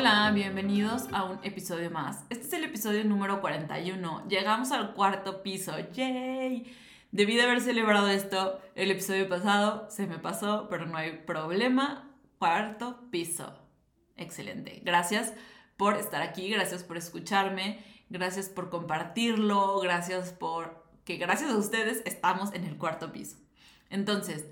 Hola, 0.00 0.30
bienvenidos 0.32 1.06
a 1.10 1.24
un 1.24 1.40
episodio 1.42 1.90
más. 1.90 2.22
Este 2.30 2.46
es 2.46 2.52
el 2.52 2.62
episodio 2.62 3.02
número 3.02 3.40
41. 3.40 4.28
Llegamos 4.28 4.70
al 4.70 4.94
cuarto 4.94 5.42
piso. 5.42 5.74
¡Yay! 5.92 6.72
Debí 7.10 7.34
de 7.34 7.42
haber 7.42 7.60
celebrado 7.60 8.08
esto 8.08 8.60
el 8.76 8.92
episodio 8.92 9.28
pasado, 9.28 9.88
se 9.90 10.06
me 10.06 10.20
pasó, 10.20 10.68
pero 10.70 10.86
no 10.86 10.96
hay 10.96 11.24
problema. 11.26 12.16
Cuarto 12.38 13.10
piso. 13.10 13.58
Excelente. 14.16 14.82
Gracias 14.84 15.34
por 15.76 15.96
estar 15.96 16.22
aquí, 16.22 16.48
gracias 16.48 16.84
por 16.84 16.96
escucharme, 16.96 17.84
gracias 18.08 18.48
por 18.48 18.70
compartirlo, 18.70 19.80
gracias 19.80 20.30
por 20.30 20.86
que 21.04 21.16
gracias 21.16 21.50
a 21.50 21.56
ustedes 21.56 22.02
estamos 22.04 22.54
en 22.54 22.62
el 22.62 22.78
cuarto 22.78 23.10
piso. 23.10 23.38
Entonces, 23.90 24.46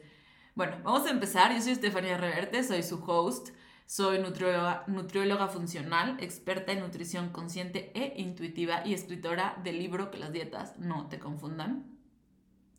bueno, 0.56 0.78
vamos 0.82 1.06
a 1.06 1.10
empezar. 1.10 1.54
Yo 1.54 1.62
soy 1.62 1.74
Estefania 1.74 2.18
Reverte, 2.18 2.64
soy 2.64 2.82
su 2.82 3.00
host. 3.04 3.50
Soy 3.86 4.18
nutrióloga, 4.18 5.46
funcional, 5.46 6.16
experta 6.18 6.72
en 6.72 6.80
nutrición 6.80 7.28
consciente 7.30 7.92
e 7.94 8.20
intuitiva 8.20 8.84
y 8.84 8.94
escritora 8.94 9.56
del 9.62 9.78
libro 9.78 10.10
Que 10.10 10.18
las 10.18 10.32
dietas 10.32 10.76
no 10.78 11.06
te 11.08 11.20
confundan. 11.20 11.86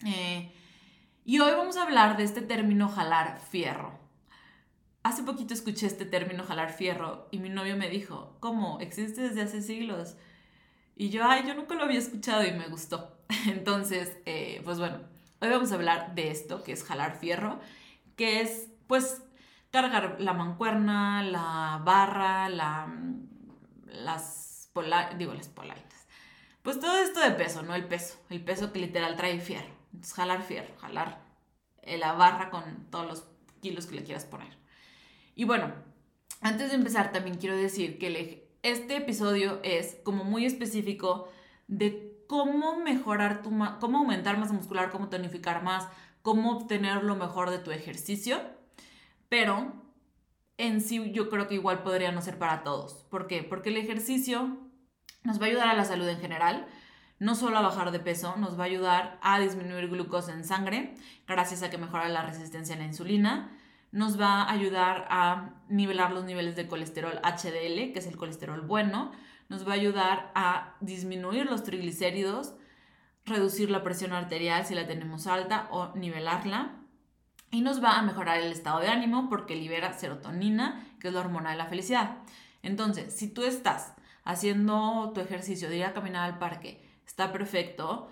Eh, 0.06 0.52
y 1.24 1.40
hoy 1.40 1.52
vamos 1.54 1.78
a 1.78 1.84
hablar 1.84 2.18
de 2.18 2.24
este 2.24 2.42
término 2.42 2.90
jalar 2.90 3.40
fierro. 3.40 3.98
Hace 5.02 5.24
poquito 5.24 5.54
escuché 5.54 5.88
este 5.88 6.04
término 6.04 6.44
jalar 6.44 6.74
fierro 6.74 7.30
y 7.32 7.40
mi 7.40 7.50
novio 7.50 7.78
me 7.78 7.90
dijo, 7.90 8.36
¿cómo? 8.42 8.82
Existe 8.82 9.22
desde 9.22 9.44
hace 9.44 9.62
siglos. 9.62 10.18
Y 10.98 11.10
yo, 11.10 11.24
ay, 11.24 11.48
yo 11.48 11.54
nunca 11.54 11.76
lo 11.76 11.86
había 11.86 12.00
escuchado 12.00 12.44
y 12.44 12.52
me 12.52 12.68
gustó. 12.68 13.18
Entonces, 13.48 14.18
eh, 14.26 14.62
pues 14.66 14.78
bueno, 14.78 15.00
hoy 15.40 15.50
vamos 15.50 15.72
a 15.72 15.76
hablar 15.76 16.16
de 16.16 16.32
esto, 16.32 16.64
que 16.64 16.74
es 16.74 16.84
jalar 16.84 17.18
fierro, 17.18 17.62
que 18.18 18.42
es, 18.42 18.68
pues, 18.88 19.22
cargar 19.72 20.18
la 20.20 20.34
mancuerna, 20.34 21.24
la 21.24 21.82
barra, 21.84 22.50
la, 22.50 22.88
las, 23.86 24.70
pola, 24.74 25.12
digo, 25.18 25.34
las 25.34 25.50
polainas. 25.50 26.08
Pues 26.62 26.80
todo 26.80 26.98
esto 26.98 27.20
de 27.22 27.32
peso, 27.32 27.64
¿no? 27.64 27.76
El 27.76 27.86
peso, 27.86 28.20
el 28.30 28.44
peso 28.44 28.72
que 28.72 28.80
literal 28.80 29.16
trae 29.16 29.40
fierro. 29.40 29.74
Entonces, 29.94 30.14
jalar 30.14 30.42
fierro, 30.42 30.76
jalar 30.80 31.22
eh, 31.82 31.98
la 31.98 32.14
barra 32.14 32.50
con 32.50 32.88
todos 32.92 33.08
los 33.08 33.24
kilos 33.62 33.86
que 33.86 33.96
le 33.96 34.04
quieras 34.04 34.26
poner. 34.26 34.58
Y 35.36 35.46
bueno, 35.46 35.72
antes 36.42 36.70
de 36.70 36.76
empezar 36.76 37.12
también 37.12 37.38
quiero 37.38 37.56
decir 37.56 37.98
que 37.98 38.50
este 38.64 38.98
episodio 38.98 39.60
es 39.64 39.98
como 40.04 40.24
muy 40.24 40.46
específico 40.46 41.30
de 41.68 42.24
cómo 42.28 42.78
mejorar 42.80 43.42
tu, 43.42 43.50
cómo 43.80 44.00
aumentar 44.00 44.38
masa 44.38 44.54
muscular, 44.54 44.92
cómo 44.92 45.10
tonificar 45.10 45.64
más, 45.64 45.88
cómo 46.22 46.58
obtener 46.58 47.04
lo 47.04 47.16
mejor 47.16 47.50
de 47.50 47.60
tu 47.60 47.72
ejercicio, 47.72 48.42
pero 49.30 49.74
en 50.58 50.82
sí 50.82 51.12
yo 51.12 51.30
creo 51.30 51.48
que 51.48 51.56
igual 51.56 51.84
podría 51.84 52.12
no 52.12 52.22
ser 52.22 52.38
para 52.38 52.64
todos. 52.64 53.06
¿Por 53.10 53.28
qué? 53.28 53.44
Porque 53.44 53.70
el 53.70 53.78
ejercicio 53.78 54.58
nos 55.24 55.40
va 55.40 55.46
a 55.46 55.50
ayudar 55.50 55.68
a 55.68 55.74
la 55.76 55.86
salud 55.86 56.08
en 56.08 56.20
general, 56.20 56.68
no 57.20 57.36
solo 57.36 57.58
a 57.58 57.62
bajar 57.62 57.92
de 57.92 58.00
peso, 58.00 58.36
nos 58.38 58.58
va 58.60 58.64
a 58.64 58.68
ayudar 58.68 59.20
a 59.22 59.40
disminuir 59.40 59.90
glucosa 59.90 60.34
en 60.34 60.44
sangre, 60.44 60.96
gracias 61.28 61.64
a 61.64 61.70
que 61.70 61.78
mejora 61.78 62.10
la 62.10 62.24
resistencia 62.24 62.76
a 62.76 62.80
la 62.80 62.86
insulina, 62.86 63.52
nos 63.92 64.20
va 64.20 64.44
a 64.44 64.52
ayudar 64.52 65.08
a 65.10 65.62
nivelar 65.70 66.12
los 66.12 66.26
niveles 66.26 66.56
de 66.56 66.68
colesterol 66.68 67.20
HDL, 67.24 67.94
que 67.94 68.00
es 68.00 68.08
el 68.08 68.18
colesterol 68.18 68.62
bueno, 68.62 69.12
nos 69.50 69.66
va 69.68 69.72
a 69.72 69.76
ayudar 69.76 70.32
a 70.36 70.76
disminuir 70.82 71.46
los 71.46 71.64
triglicéridos, 71.64 72.54
reducir 73.26 73.70
la 73.70 73.84
presión 73.84 74.14
arterial 74.14 74.66
si 74.66 74.76
la 74.76 74.88
tenemos 74.88 75.28
alta 75.28 75.68
o 75.72 75.96
nivelarla. 75.96 76.76
Y 77.52 77.62
nos 77.62 77.84
va 77.84 77.98
a 77.98 78.02
mejorar 78.02 78.40
el 78.40 78.52
estado 78.52 78.80
de 78.80 78.90
ánimo 78.90 79.30
porque 79.30 79.56
libera 79.56 79.94
serotonina, 79.94 80.86
que 81.00 81.08
es 81.08 81.14
la 81.14 81.22
hormona 81.22 81.52
de 81.52 81.58
la 81.58 81.68
felicidad. 81.68 82.18
Entonces, 82.62 83.14
si 83.14 83.30
tú 83.30 83.44
estás 83.44 83.94
haciendo 84.24 85.12
tu 85.14 85.22
ejercicio 85.22 85.70
de 85.70 85.78
ir 85.78 85.86
a 85.86 85.94
caminar 85.94 86.26
al 86.26 86.40
parque, 86.40 86.84
está 87.06 87.32
perfecto. 87.32 88.10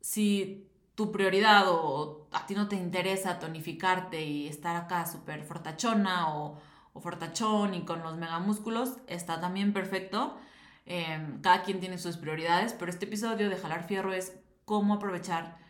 Si 0.00 0.68
tu 0.94 1.12
prioridad 1.12 1.64
o 1.68 2.28
a 2.32 2.46
ti 2.46 2.54
no 2.54 2.68
te 2.68 2.76
interesa 2.76 3.38
tonificarte 3.38 4.24
y 4.24 4.48
estar 4.48 4.76
acá 4.76 5.06
súper 5.06 5.44
fortachona 5.44 6.34
o, 6.34 6.58
o, 6.92 7.00
fortachón 7.00 7.74
y 7.74 7.84
con 7.84 8.02
los 8.02 8.16
megamúsculos, 8.16 8.98
está 9.06 9.40
también 9.40 9.72
perfecto. 9.72 10.36
Em, 10.84 11.40
cada 11.40 11.62
quien 11.62 11.78
tiene 11.80 11.98
sus 11.98 12.16
prioridades, 12.16 12.72
pero 12.72 12.90
este 12.90 13.06
episodio 13.06 13.48
de 13.48 13.56
Jalar 13.56 13.84
Fierro 13.84 14.12
es 14.12 14.36
cómo 14.64 14.94
aprovechar 14.94 15.61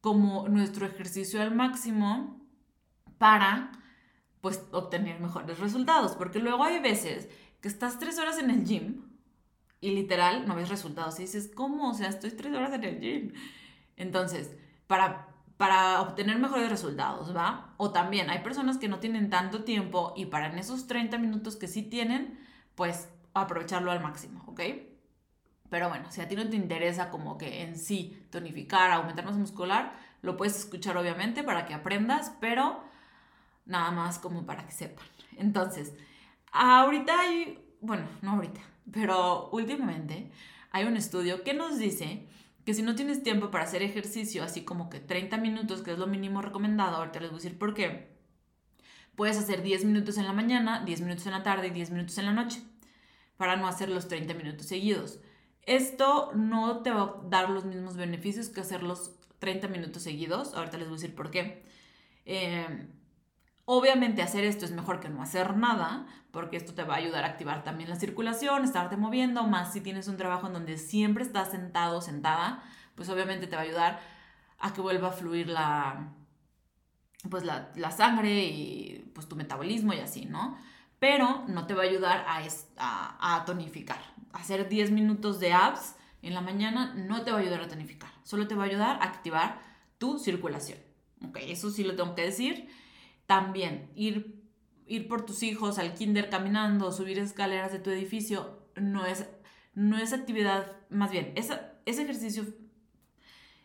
como 0.00 0.48
nuestro 0.48 0.86
ejercicio 0.86 1.42
al 1.42 1.54
máximo 1.54 2.40
para 3.18 3.72
pues 4.40 4.62
obtener 4.70 5.20
mejores 5.20 5.58
resultados, 5.58 6.12
porque 6.12 6.38
luego 6.38 6.64
hay 6.64 6.78
veces 6.80 7.28
que 7.60 7.68
estás 7.68 7.98
tres 7.98 8.18
horas 8.18 8.38
en 8.38 8.50
el 8.50 8.64
gym 8.64 9.02
y 9.80 9.90
literal 9.90 10.46
no 10.46 10.54
ves 10.54 10.68
resultados 10.68 11.18
y 11.18 11.22
dices, 11.22 11.50
¿cómo? 11.54 11.90
O 11.90 11.94
sea, 11.94 12.08
estoy 12.08 12.30
tres 12.30 12.54
horas 12.54 12.72
en 12.72 12.84
el 12.84 13.00
gym 13.00 13.32
entonces, 13.98 14.56
para, 14.86 15.28
para 15.56 16.00
obtener 16.00 16.38
mejores 16.38 16.70
resultados, 16.70 17.36
¿va? 17.36 17.74
O 17.76 17.90
también 17.90 18.30
hay 18.30 18.38
personas 18.38 18.78
que 18.78 18.88
no 18.88 19.00
tienen 19.00 19.28
tanto 19.28 19.64
tiempo 19.64 20.14
y 20.16 20.26
para 20.26 20.46
en 20.46 20.58
esos 20.58 20.86
30 20.86 21.18
minutos 21.18 21.56
que 21.56 21.66
sí 21.66 21.82
tienen, 21.82 22.38
pues 22.76 23.10
aprovecharlo 23.34 23.90
al 23.90 24.00
máximo, 24.00 24.44
¿ok? 24.46 24.60
Pero 25.70 25.88
bueno, 25.88 26.10
si 26.10 26.20
a 26.20 26.28
ti 26.28 26.36
no 26.36 26.48
te 26.48 26.56
interesa 26.56 27.10
como 27.10 27.36
que 27.36 27.62
en 27.62 27.78
sí 27.78 28.22
tonificar, 28.30 28.90
aumentar 28.90 29.24
masa 29.24 29.38
muscular, 29.38 29.92
lo 30.22 30.36
puedes 30.36 30.56
escuchar 30.56 30.96
obviamente 30.96 31.42
para 31.42 31.66
que 31.66 31.74
aprendas, 31.74 32.32
pero 32.40 32.82
nada 33.66 33.90
más 33.90 34.18
como 34.18 34.46
para 34.46 34.66
que 34.66 34.72
sepan. 34.72 35.06
Entonces, 35.36 35.92
ahorita 36.52 37.20
hay, 37.20 37.62
bueno, 37.80 38.08
no 38.22 38.32
ahorita, 38.32 38.60
pero 38.90 39.50
últimamente 39.50 40.30
hay 40.70 40.84
un 40.84 40.96
estudio 40.96 41.44
que 41.44 41.54
nos 41.54 41.78
dice 41.78 42.26
que 42.64 42.74
si 42.74 42.82
no 42.82 42.94
tienes 42.94 43.22
tiempo 43.22 43.50
para 43.50 43.64
hacer 43.64 43.82
ejercicio, 43.82 44.42
así 44.44 44.62
como 44.62 44.90
que 44.90 45.00
30 45.00 45.36
minutos, 45.38 45.82
que 45.82 45.92
es 45.92 45.98
lo 45.98 46.06
mínimo 46.06 46.42
recomendado, 46.42 46.96
ahorita 46.96 47.20
les 47.20 47.30
voy 47.30 47.38
a 47.38 47.42
decir 47.42 47.58
por 47.58 47.74
qué, 47.74 48.16
puedes 49.16 49.38
hacer 49.38 49.62
10 49.62 49.84
minutos 49.84 50.18
en 50.18 50.26
la 50.26 50.32
mañana, 50.32 50.82
10 50.84 51.00
minutos 51.00 51.26
en 51.26 51.32
la 51.32 51.42
tarde 51.42 51.68
y 51.68 51.70
10 51.70 51.90
minutos 51.90 52.18
en 52.18 52.26
la 52.26 52.32
noche, 52.32 52.62
para 53.36 53.56
no 53.56 53.68
hacer 53.68 53.88
los 53.88 54.08
30 54.08 54.34
minutos 54.34 54.66
seguidos. 54.66 55.20
Esto 55.68 56.32
no 56.34 56.82
te 56.82 56.90
va 56.90 57.02
a 57.02 57.14
dar 57.28 57.50
los 57.50 57.64
mismos 57.64 57.96
beneficios 57.96 58.48
que 58.48 58.60
hacer 58.60 58.82
los 58.82 59.12
30 59.38 59.68
minutos 59.68 60.02
seguidos, 60.02 60.54
ahorita 60.54 60.78
les 60.78 60.88
voy 60.88 60.96
a 60.96 61.00
decir 61.00 61.14
por 61.14 61.30
qué. 61.30 61.64
Eh, 62.24 62.88
Obviamente 63.70 64.22
hacer 64.22 64.44
esto 64.44 64.64
es 64.64 64.70
mejor 64.70 64.98
que 64.98 65.10
no 65.10 65.20
hacer 65.20 65.54
nada, 65.58 66.06
porque 66.30 66.56
esto 66.56 66.72
te 66.72 66.84
va 66.84 66.94
a 66.94 66.96
ayudar 66.96 67.24
a 67.24 67.26
activar 67.26 67.64
también 67.64 67.90
la 67.90 67.96
circulación, 67.96 68.64
estarte 68.64 68.96
moviendo, 68.96 69.42
más 69.46 69.74
si 69.74 69.82
tienes 69.82 70.08
un 70.08 70.16
trabajo 70.16 70.46
en 70.46 70.54
donde 70.54 70.78
siempre 70.78 71.22
estás 71.22 71.50
sentado, 71.50 72.00
sentada, 72.00 72.62
pues 72.94 73.10
obviamente 73.10 73.46
te 73.46 73.56
va 73.56 73.60
a 73.60 73.64
ayudar 73.66 74.00
a 74.58 74.72
que 74.72 74.80
vuelva 74.80 75.08
a 75.08 75.12
fluir 75.12 75.50
la, 75.50 76.14
pues 77.28 77.44
la, 77.44 77.90
sangre 77.90 78.46
y 78.46 79.12
pues 79.14 79.28
tu 79.28 79.36
metabolismo 79.36 79.92
y 79.92 79.98
así, 79.98 80.24
¿no? 80.24 80.56
Pero 80.98 81.44
no 81.48 81.66
te 81.66 81.74
va 81.74 81.82
a 81.82 81.86
ayudar 81.88 82.24
a 82.78 83.44
tonificar. 83.44 84.00
Hacer 84.32 84.68
10 84.68 84.90
minutos 84.90 85.40
de 85.40 85.52
abs 85.52 85.96
en 86.22 86.34
la 86.34 86.40
mañana 86.40 86.94
no 86.94 87.22
te 87.22 87.30
va 87.30 87.38
a 87.38 87.40
ayudar 87.40 87.62
a 87.62 87.68
tonificar, 87.68 88.10
solo 88.22 88.48
te 88.48 88.54
va 88.54 88.64
a 88.64 88.66
ayudar 88.66 88.96
a 89.00 89.04
activar 89.04 89.60
tu 89.98 90.18
circulación. 90.18 90.78
Ok, 91.26 91.38
eso 91.42 91.70
sí 91.70 91.84
lo 91.84 91.96
tengo 91.96 92.14
que 92.14 92.22
decir. 92.22 92.68
También 93.26 93.90
ir, 93.94 94.42
ir 94.86 95.08
por 95.08 95.24
tus 95.26 95.42
hijos 95.42 95.78
al 95.78 95.94
kinder 95.94 96.30
caminando, 96.30 96.92
subir 96.92 97.18
escaleras 97.18 97.72
de 97.72 97.78
tu 97.78 97.90
edificio, 97.90 98.68
no 98.76 99.06
es, 99.06 99.28
no 99.74 99.98
es 99.98 100.12
actividad, 100.12 100.76
más 100.90 101.10
bien, 101.10 101.32
ese 101.34 101.58
ejercicio 101.86 102.46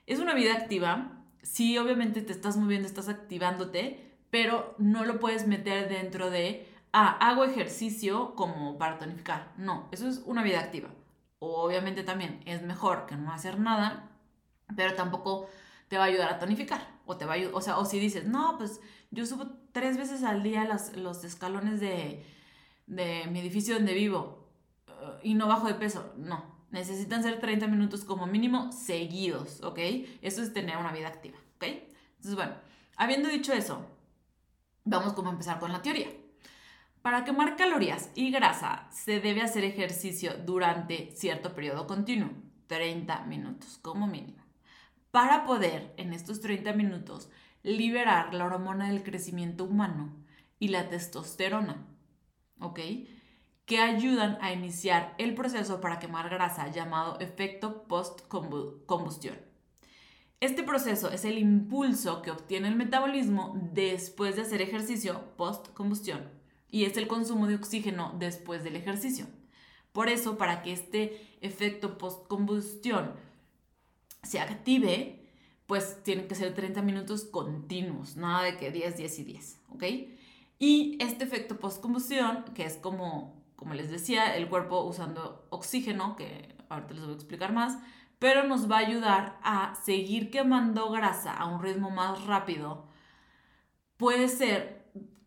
es 0.06 0.20
una 0.20 0.34
vida 0.34 0.54
activa. 0.54 1.24
Sí, 1.42 1.78
obviamente 1.78 2.22
te 2.22 2.32
estás 2.32 2.58
moviendo, 2.58 2.88
estás 2.88 3.10
activándote, 3.10 4.16
pero 4.30 4.76
no 4.78 5.06
lo 5.06 5.20
puedes 5.20 5.48
meter 5.48 5.90
dentro 5.90 6.30
de, 6.30 6.68
ah, 6.94 7.18
hago 7.20 7.44
ejercicio 7.44 8.36
como 8.36 8.78
para 8.78 8.98
tonificar. 9.00 9.52
No, 9.58 9.90
eso 9.92 10.08
es 10.08 10.22
una 10.26 10.44
vida 10.44 10.60
activa. 10.60 10.90
Obviamente 11.40 12.04
también 12.04 12.42
es 12.46 12.62
mejor 12.62 13.06
que 13.06 13.16
no 13.16 13.34
hacer 13.34 13.60
nada, 13.60 14.10
pero 14.76 14.94
tampoco 14.96 15.50
te 15.90 15.98
va 15.98 16.06
a 16.06 16.08
ayudar 16.08 16.30
a 16.30 16.40
tonificar. 16.40 16.88
O 17.06 17.18
te 17.18 17.26
va 17.26 17.34
a 17.34 17.38
o 17.52 17.62
sea, 17.62 17.78
o 17.78 17.86
si 17.86 18.00
dices, 18.00 18.26
no, 18.26 18.58
pues 18.58 18.80
yo 19.12 19.26
subo 19.26 19.48
tres 19.74 19.98
veces 19.98 20.24
al 20.24 20.42
día 20.42 20.68
los 20.96 21.24
escalones 21.24 21.82
de, 21.82 22.24
mi 22.88 23.40
edificio 23.40 23.76
donde 23.76 23.94
vivo 23.94 24.48
uh, 24.88 25.20
y 25.22 25.34
no 25.34 25.48
bajo 25.48 25.68
de 25.68 25.74
peso. 25.74 26.14
No, 26.18 26.46
necesitan 26.72 27.24
ser 27.24 27.40
30 27.40 27.68
minutos 27.68 28.06
como 28.06 28.26
mínimo 28.26 28.72
seguidos, 28.72 29.62
¿ok? 29.64 29.80
Eso 30.22 30.42
es 30.42 30.54
tener 30.54 30.78
una 30.78 30.94
vida 30.94 31.10
activa, 31.10 31.38
¿ok? 31.58 31.64
Entonces, 31.64 32.36
bueno, 32.36 32.54
habiendo 32.96 33.28
dicho 33.28 33.52
eso, 33.52 33.86
vamos 34.86 35.14
como 35.14 35.30
a 35.30 35.34
empezar 35.34 35.60
con 35.60 35.74
la 35.74 35.82
teoría. 35.82 36.08
Para 37.04 37.26
quemar 37.26 37.58
calorías 37.58 38.12
y 38.16 38.32
grasa 38.32 38.88
se 38.90 39.20
debe 39.20 39.42
hacer 39.42 39.66
ejercicio 39.66 40.36
durante 40.46 41.12
cierto 41.12 41.54
periodo 41.54 41.86
continuo, 41.86 42.30
30 42.68 43.26
minutos 43.26 43.78
como 43.82 44.08
mínimo. 44.08 44.42
Para 45.12 45.44
poder 45.44 45.94
en 45.98 46.14
estos 46.14 46.40
30 46.40 46.72
minutos 46.72 47.30
liberar 47.62 48.34
la 48.34 48.46
hormona 48.46 48.88
del 48.88 49.04
crecimiento 49.04 49.66
humano 49.66 50.16
y 50.60 50.70
la 50.70 50.88
testosterona. 50.88 51.86
¿Ok? 52.60 52.80
que 53.66 53.80
ayudan 53.80 54.38
a 54.42 54.52
iniciar 54.52 55.14
el 55.18 55.36
proceso 55.36 55.80
para 55.80 56.00
quemar 56.00 56.30
grasa 56.30 56.70
llamado 56.70 57.18
efecto 57.20 57.84
post-combustión. 57.84 59.38
Este 60.42 60.64
proceso 60.64 61.10
es 61.10 61.24
el 61.24 61.38
impulso 61.38 62.22
que 62.22 62.32
obtiene 62.32 62.68
el 62.68 62.76
metabolismo 62.76 63.58
después 63.74 64.36
de 64.36 64.42
hacer 64.42 64.62
ejercicio 64.62 65.36
post-combustión 65.38 66.33
y 66.74 66.86
es 66.86 66.98
el 66.98 67.08
consumo 67.08 67.46
de 67.46 67.54
oxígeno 67.56 68.16
después 68.18 68.64
del 68.64 68.76
ejercicio. 68.76 69.28
Por 69.92 70.10
eso, 70.10 70.38
para 70.38 70.64
que 70.64 70.74
este 70.74 71.38
efecto 71.40 72.00
post-combustión 72.00 73.14
se 74.24 74.40
active, 74.40 75.24
pues 75.68 76.02
tienen 76.04 76.28
que 76.28 76.34
ser 76.34 76.56
30 76.56 76.82
minutos 76.82 77.26
continuos, 77.26 78.18
nada 78.18 78.42
de 78.42 78.58
que 78.58 78.72
10, 78.72 78.98
10 78.98 79.20
y 79.20 79.24
10, 79.24 79.60
¿ok? 79.70 79.84
Y 80.58 80.98
este 81.00 81.26
efecto 81.26 81.60
post-combustión, 81.60 82.44
que 82.56 82.66
es 82.66 82.78
como 82.78 83.44
como 83.64 83.76
les 83.76 83.90
decía, 83.90 84.36
el 84.36 84.50
cuerpo 84.50 84.82
usando 84.84 85.48
oxígeno, 85.50 86.18
que 86.18 86.54
ahorita 86.68 86.96
les 86.96 87.04
voy 87.04 87.14
a 87.14 87.16
explicar 87.16 87.54
más, 87.54 87.78
pero 88.20 88.44
nos 88.44 88.70
va 88.70 88.78
a 88.78 88.86
ayudar 88.86 89.40
a 89.42 89.76
seguir 89.76 90.32
quemando 90.32 90.92
grasa 90.92 91.34
a 91.34 91.46
un 91.46 91.64
ritmo 91.64 91.90
más 91.90 92.26
rápido. 92.26 92.90
Puede 93.96 94.28
ser 94.28 94.83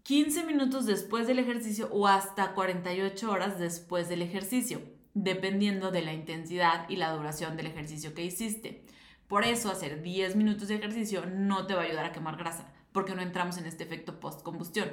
15 0.06 0.44
minutos 0.44 0.87
después 0.87 1.26
del 1.26 1.41
ejercicio 1.41 1.88
o 1.91 2.06
hasta 2.06 2.53
48 2.55 3.29
horas 3.29 3.58
después 3.58 4.08
del 4.08 4.23
ejercicio, 4.23 4.81
dependiendo 5.14 5.91
de 5.91 6.03
la 6.03 6.12
intensidad 6.12 6.88
y 6.88 6.94
la 6.94 7.11
duración 7.11 7.56
del 7.56 7.67
ejercicio 7.67 8.14
que 8.14 8.25
hiciste. 8.25 8.85
Por 9.26 9.43
eso 9.43 9.69
hacer 9.69 10.03
10 10.03 10.37
minutos 10.37 10.69
de 10.69 10.76
ejercicio 10.76 11.26
no 11.26 11.67
te 11.67 11.75
va 11.75 11.82
a 11.82 11.85
ayudar 11.87 12.05
a 12.05 12.12
quemar 12.12 12.37
grasa, 12.37 12.73
porque 12.93 13.17
no 13.17 13.20
entramos 13.20 13.58
en 13.58 13.67
este 13.67 13.82
efecto 13.82 14.20
post-combustión. 14.20 14.93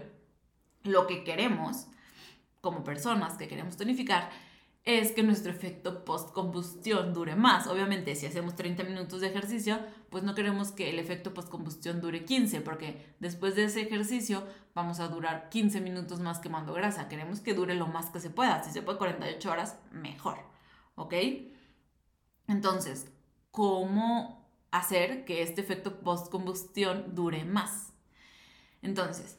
Lo 0.81 1.05
que 1.05 1.23
queremos 1.23 1.85
como 2.59 2.83
personas 2.83 3.37
que 3.37 3.47
queremos 3.47 3.77
tonificar 3.77 4.31
es 4.85 5.13
que 5.13 5.23
nuestro 5.23 5.51
efecto 5.51 6.03
post-combustión 6.03 7.13
dure 7.13 7.35
más. 7.35 7.67
Obviamente, 7.67 8.15
si 8.15 8.25
hacemos 8.25 8.55
30 8.55 8.83
minutos 8.83 9.21
de 9.21 9.27
ejercicio, 9.27 9.79
pues 10.09 10.23
no 10.23 10.35
queremos 10.35 10.71
que 10.71 10.89
el 10.89 10.99
efecto 10.99 11.33
post-combustión 11.33 12.01
dure 12.01 12.25
15, 12.25 12.59
porque 12.61 13.15
después 13.19 13.55
de 13.55 13.65
ese 13.65 13.81
ejercicio 13.81 14.43
vamos 14.75 14.99
a 14.99 15.07
durar 15.07 15.47
15 15.49 15.79
minutos 15.79 16.19
más 16.19 16.39
quemando 16.39 16.73
grasa. 16.73 17.07
Queremos 17.07 17.39
que 17.39 17.53
dure 17.53 17.75
lo 17.75 17.87
más 17.87 18.09
que 18.09 18.19
se 18.19 18.29
pueda. 18.29 18.61
Si 18.63 18.71
se 18.71 18.81
puede 18.81 18.97
48 18.97 19.51
horas, 19.51 19.79
mejor. 19.91 20.39
¿Ok? 20.95 21.13
Entonces, 22.47 23.07
¿cómo 23.51 24.45
hacer 24.71 25.23
que 25.23 25.43
este 25.43 25.61
efecto 25.61 26.01
post-combustión 26.01 27.15
dure 27.15 27.45
más? 27.45 27.93
Entonces, 28.81 29.37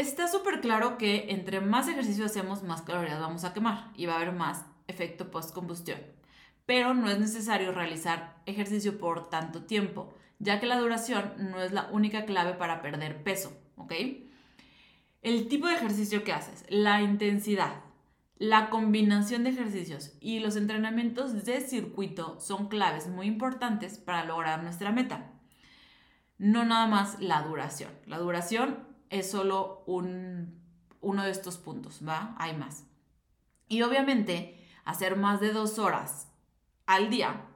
Está 0.00 0.28
súper 0.28 0.62
claro 0.62 0.96
que 0.96 1.26
entre 1.28 1.60
más 1.60 1.86
ejercicio 1.86 2.24
hacemos, 2.24 2.62
más 2.62 2.80
calorías 2.80 3.20
vamos 3.20 3.44
a 3.44 3.52
quemar 3.52 3.90
y 3.94 4.06
va 4.06 4.14
a 4.14 4.16
haber 4.16 4.32
más 4.32 4.64
efecto 4.86 5.30
post-combustión. 5.30 6.00
Pero 6.64 6.94
no 6.94 7.10
es 7.10 7.18
necesario 7.18 7.70
realizar 7.70 8.40
ejercicio 8.46 8.96
por 8.96 9.28
tanto 9.28 9.64
tiempo, 9.64 10.14
ya 10.38 10.58
que 10.58 10.64
la 10.64 10.78
duración 10.78 11.34
no 11.50 11.60
es 11.60 11.72
la 11.72 11.90
única 11.92 12.24
clave 12.24 12.54
para 12.54 12.80
perder 12.80 13.22
peso, 13.22 13.52
¿ok? 13.76 13.92
El 15.20 15.48
tipo 15.48 15.66
de 15.66 15.74
ejercicio 15.74 16.24
que 16.24 16.32
haces, 16.32 16.64
la 16.70 17.02
intensidad, 17.02 17.82
la 18.38 18.70
combinación 18.70 19.44
de 19.44 19.50
ejercicios 19.50 20.14
y 20.18 20.40
los 20.40 20.56
entrenamientos 20.56 21.44
de 21.44 21.60
circuito 21.60 22.40
son 22.40 22.68
claves 22.68 23.06
muy 23.06 23.26
importantes 23.26 23.98
para 23.98 24.24
lograr 24.24 24.62
nuestra 24.62 24.92
meta. 24.92 25.30
No 26.38 26.64
nada 26.64 26.86
más 26.86 27.20
la 27.20 27.42
duración. 27.42 27.90
La 28.06 28.16
duración 28.16 28.88
es 29.10 29.30
solo 29.30 29.82
un, 29.86 30.60
uno 31.00 31.24
de 31.24 31.30
estos 31.30 31.58
puntos, 31.58 32.00
¿va? 32.06 32.34
Hay 32.38 32.56
más. 32.56 32.84
Y 33.68 33.82
obviamente, 33.82 34.66
hacer 34.84 35.16
más 35.16 35.40
de 35.40 35.52
dos 35.52 35.78
horas 35.78 36.28
al 36.86 37.10
día 37.10 37.46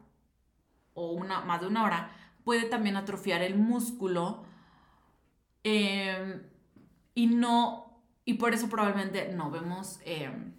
o 0.93 1.13
una, 1.13 1.41
más 1.41 1.61
de 1.61 1.67
una 1.67 1.85
hora 1.85 2.11
puede 2.45 2.67
también 2.67 2.97
atrofiar 2.97 3.43
el 3.43 3.57
músculo 3.57 4.45
em, 5.63 6.43
y 7.15 7.27
no, 7.27 8.03
y 8.25 8.35
por 8.35 8.53
eso 8.55 8.69
probablemente 8.69 9.33
no 9.33 9.51
vemos 9.51 10.01
em, 10.05 10.55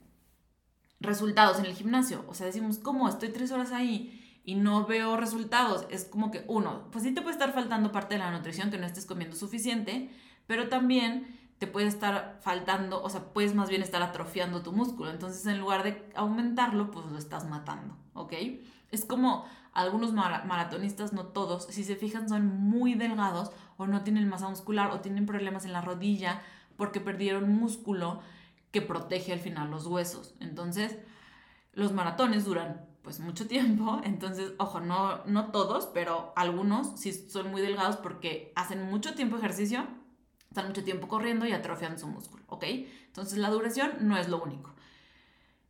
resultados 0.99 1.59
en 1.59 1.65
el 1.65 1.73
gimnasio. 1.73 2.25
O 2.27 2.33
sea, 2.33 2.47
decimos, 2.47 2.79
¿cómo? 2.79 3.07
Estoy 3.07 3.29
tres 3.29 3.51
horas 3.51 3.71
ahí 3.71 4.41
y 4.43 4.55
no 4.55 4.85
veo 4.85 5.17
resultados. 5.17 5.85
Es 5.89 6.05
como 6.05 6.31
que, 6.31 6.43
uno, 6.47 6.89
pues 6.91 7.03
sí 7.03 7.13
te 7.13 7.21
puede 7.21 7.33
estar 7.33 7.53
faltando 7.53 7.91
parte 7.91 8.15
de 8.15 8.19
la 8.19 8.31
nutrición, 8.31 8.71
que 8.71 8.77
no 8.77 8.85
estés 8.85 9.05
comiendo 9.05 9.35
suficiente, 9.35 10.09
pero 10.47 10.69
también 10.69 11.35
te 11.57 11.67
puede 11.67 11.87
estar 11.87 12.37
faltando, 12.41 13.01
o 13.01 13.09
sea, 13.09 13.33
puedes 13.33 13.55
más 13.55 13.69
bien 13.69 13.81
estar 13.81 14.01
atrofiando 14.01 14.61
tu 14.61 14.73
músculo. 14.73 15.09
Entonces, 15.09 15.45
en 15.45 15.59
lugar 15.59 15.83
de 15.83 16.11
aumentarlo, 16.15 16.91
pues 16.91 17.05
lo 17.05 17.17
estás 17.17 17.47
matando, 17.47 17.95
¿ok? 18.13 18.33
Es 18.91 19.05
como 19.05 19.45
algunos 19.73 20.13
maratonistas, 20.13 21.13
no 21.13 21.27
todos, 21.27 21.65
si 21.65 21.83
se 21.83 21.95
fijan, 21.95 22.29
son 22.29 22.45
muy 22.45 22.93
delgados 22.93 23.51
o 23.77 23.87
no 23.87 24.03
tienen 24.03 24.27
masa 24.27 24.49
muscular 24.49 24.91
o 24.91 25.01
tienen 25.01 25.25
problemas 25.25 25.65
en 25.65 25.73
la 25.73 25.81
rodilla 25.81 26.41
porque 26.77 27.01
perdieron 27.01 27.49
músculo 27.49 28.21
que 28.71 28.81
protege 28.81 29.33
al 29.33 29.39
final 29.39 29.71
los 29.71 29.85
huesos. 29.87 30.35
Entonces, 30.39 30.97
los 31.73 31.93
maratones 31.93 32.45
duran 32.45 32.85
pues 33.01 33.19
mucho 33.19 33.47
tiempo, 33.49 34.01
entonces, 34.03 34.53
ojo, 34.57 34.81
no, 34.81 35.23
no 35.25 35.51
todos, 35.51 35.87
pero 35.87 36.33
algunos 36.35 36.99
sí 36.99 37.13
son 37.13 37.51
muy 37.51 37.61
delgados 37.61 37.97
porque 37.97 38.51
hacen 38.55 38.83
mucho 38.89 39.13
tiempo 39.13 39.37
ejercicio 39.37 39.87
están 40.55 40.67
mucho 40.69 40.85
tiempo 40.85 41.09
corriendo 41.09 41.45
y 41.45 41.51
atrofian 41.51 41.99
su 41.99 42.07
músculo, 42.07 42.45
¿ok? 42.47 42.63
Entonces 43.07 43.37
la 43.37 43.49
duración 43.49 43.91
no 43.99 44.17
es 44.17 44.29
lo 44.29 44.41
único. 44.41 44.73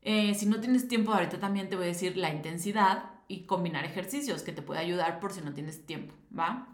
Eh, 0.03 0.35
si 0.35 0.45
no 0.45 0.59
tienes 0.59 0.87
tiempo, 0.87 1.11
ahorita 1.11 1.39
también 1.39 1.69
te 1.69 1.75
voy 1.75 1.85
a 1.85 1.87
decir 1.87 2.15
la 2.15 2.29
intensidad 2.29 3.09
y 3.27 3.45
combinar 3.47 3.83
ejercicios 3.83 4.43
que 4.43 4.51
te 4.51 4.61
puede 4.61 4.79
ayudar 4.79 5.19
por 5.19 5.33
si 5.33 5.41
no 5.41 5.53
tienes 5.53 5.87
tiempo, 5.87 6.13
¿va? 6.37 6.67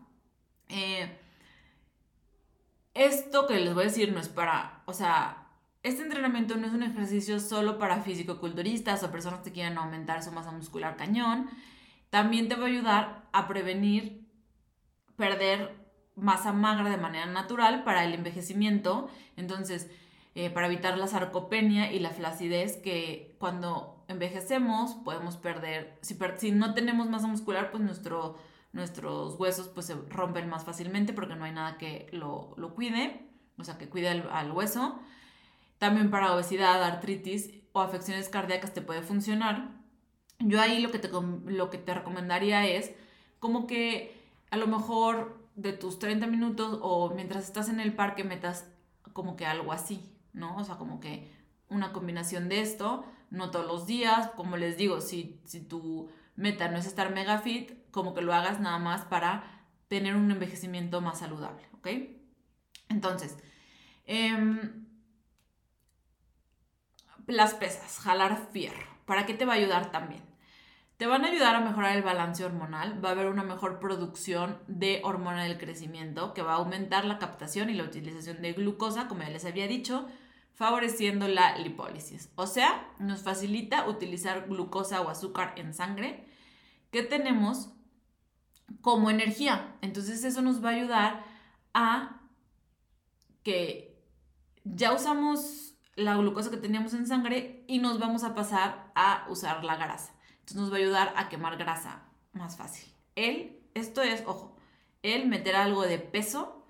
Eh, 0.67 1.17
esto 2.93 3.47
que 3.47 3.61
les 3.61 3.73
voy 3.73 3.83
a 3.83 3.87
decir 3.87 4.11
no 4.11 4.19
es 4.19 4.27
para, 4.27 4.83
o 4.85 4.93
sea, 4.93 5.47
este 5.81 6.03
entrenamiento 6.03 6.57
no 6.57 6.67
es 6.67 6.73
un 6.73 6.83
ejercicio 6.83 7.39
solo 7.39 7.79
para 7.79 8.01
físico-culturistas 8.01 9.03
o 9.03 9.11
personas 9.11 9.39
que 9.39 9.53
quieran 9.53 9.77
aumentar 9.77 10.21
su 10.21 10.33
masa 10.33 10.51
muscular 10.51 10.97
cañón. 10.97 11.49
También 12.09 12.49
te 12.49 12.55
va 12.55 12.65
a 12.65 12.67
ayudar 12.67 13.29
a 13.31 13.47
prevenir 13.47 14.27
perder 15.15 15.80
masa 16.15 16.53
magra 16.53 16.89
de 16.89 16.97
manera 16.97 17.25
natural 17.25 17.83
para 17.83 18.03
el 18.03 18.13
envejecimiento. 18.13 19.09
Entonces, 19.37 19.89
eh, 20.33 20.49
para 20.49 20.67
evitar 20.67 20.97
la 20.97 21.07
sarcopenia 21.07 21.91
y 21.91 21.99
la 21.99 22.11
flacidez 22.11 22.77
que 22.77 23.35
cuando 23.37 24.01
envejecemos 24.07 24.93
podemos 25.03 25.35
perder. 25.37 25.97
Si, 26.01 26.17
si 26.37 26.51
no 26.51 26.73
tenemos 26.73 27.09
masa 27.09 27.27
muscular, 27.27 27.69
pues 27.71 27.83
nuestro, 27.83 28.37
nuestros 28.71 29.37
huesos 29.39 29.67
pues, 29.67 29.87
se 29.87 29.95
rompen 30.09 30.49
más 30.49 30.63
fácilmente 30.63 31.11
porque 31.11 31.35
no 31.35 31.45
hay 31.45 31.51
nada 31.51 31.77
que 31.77 32.07
lo, 32.11 32.55
cuide, 32.75 33.27
o 33.57 33.63
sea, 33.63 33.77
que 33.77 33.89
cuide 33.89 34.09
al, 34.09 34.51
hueso. 34.51 34.99
También 35.79 36.09
para 36.11 36.33
obesidad, 36.33 36.81
artritis 36.83 37.51
o 37.73 37.81
afecciones 37.81 38.29
cardíacas 38.29 38.73
te 38.73 38.81
puede 38.81 39.01
funcionar. 39.01 39.71
Yo 40.39 40.61
ahí 40.61 40.79
lo 40.79 40.91
que 40.91 40.99
te, 40.99 41.09
lo 41.09 41.69
que 41.69 41.77
te 41.77 41.93
recomendaría 41.93 42.65
es 42.67 42.93
como 43.39 43.67
que 43.67 44.15
a 44.49 44.57
lo 44.57 44.67
mejor 44.67 45.40
de 45.55 45.73
tus 45.73 45.99
30 45.99 46.27
minutos 46.27 46.79
o 46.81 47.13
mientras 47.13 47.45
estás 47.45 47.69
en 47.69 47.79
el 47.79 47.93
parque 47.93 48.23
metas 48.23 48.71
como 49.13 49.35
que 49.35 49.45
algo 49.45 49.71
así, 49.71 50.15
¿no? 50.33 50.57
O 50.57 50.63
sea, 50.63 50.75
como 50.75 50.99
que 50.99 51.31
una 51.69 51.93
combinación 51.93 52.49
de 52.49 52.61
esto, 52.61 53.05
no 53.29 53.51
todos 53.51 53.65
los 53.65 53.87
días, 53.87 54.29
como 54.35 54.57
les 54.57 54.77
digo, 54.77 55.01
si, 55.01 55.41
si 55.45 55.61
tu 55.61 56.09
meta 56.35 56.69
no 56.69 56.77
es 56.77 56.85
estar 56.85 57.13
mega 57.13 57.39
fit, 57.39 57.71
como 57.91 58.13
que 58.13 58.21
lo 58.21 58.33
hagas 58.33 58.59
nada 58.59 58.79
más 58.79 59.03
para 59.05 59.65
tener 59.87 60.15
un 60.15 60.31
envejecimiento 60.31 61.01
más 61.01 61.19
saludable, 61.19 61.63
¿ok? 61.73 61.87
Entonces, 62.89 63.37
em, 64.05 64.85
las 67.27 67.53
pesas, 67.53 67.99
jalar 67.99 68.49
fierro, 68.51 68.87
¿para 69.05 69.25
qué 69.25 69.33
te 69.33 69.45
va 69.45 69.53
a 69.53 69.57
ayudar 69.57 69.91
también? 69.91 70.30
Te 71.01 71.07
van 71.07 71.25
a 71.25 71.29
ayudar 71.29 71.55
a 71.55 71.61
mejorar 71.61 71.97
el 71.97 72.03
balance 72.03 72.45
hormonal, 72.45 73.03
va 73.03 73.09
a 73.09 73.11
haber 73.13 73.25
una 73.25 73.41
mejor 73.41 73.79
producción 73.79 74.59
de 74.67 75.01
hormona 75.03 75.45
del 75.45 75.57
crecimiento 75.57 76.35
que 76.35 76.43
va 76.43 76.51
a 76.51 76.57
aumentar 76.57 77.05
la 77.05 77.17
captación 77.17 77.71
y 77.71 77.73
la 77.73 77.85
utilización 77.85 78.43
de 78.43 78.53
glucosa, 78.53 79.07
como 79.07 79.23
ya 79.23 79.31
les 79.31 79.45
había 79.45 79.67
dicho, 79.67 80.07
favoreciendo 80.53 81.27
la 81.27 81.57
lipólisis. 81.57 82.29
O 82.35 82.45
sea, 82.45 82.87
nos 82.99 83.23
facilita 83.23 83.89
utilizar 83.89 84.47
glucosa 84.47 85.01
o 85.01 85.09
azúcar 85.09 85.55
en 85.57 85.73
sangre 85.73 86.23
que 86.91 87.01
tenemos 87.01 87.71
como 88.81 89.09
energía. 89.09 89.75
Entonces 89.81 90.23
eso 90.23 90.43
nos 90.43 90.63
va 90.63 90.69
a 90.69 90.73
ayudar 90.73 91.25
a 91.73 92.21
que 93.41 94.05
ya 94.65 94.93
usamos 94.93 95.73
la 95.95 96.15
glucosa 96.15 96.51
que 96.51 96.57
teníamos 96.57 96.93
en 96.93 97.07
sangre 97.07 97.65
y 97.67 97.79
nos 97.79 97.97
vamos 97.97 98.23
a 98.23 98.35
pasar 98.35 98.91
a 98.93 99.25
usar 99.29 99.63
la 99.63 99.77
grasa. 99.77 100.13
Nos 100.55 100.71
va 100.71 100.75
a 100.75 100.79
ayudar 100.79 101.13
a 101.15 101.29
quemar 101.29 101.57
grasa 101.57 102.03
más 102.33 102.57
fácil. 102.57 102.91
El, 103.15 103.59
esto 103.73 104.01
es, 104.01 104.23
ojo, 104.25 104.55
el 105.03 105.27
meter 105.27 105.55
algo 105.55 105.83
de 105.83 105.99
peso 105.99 106.61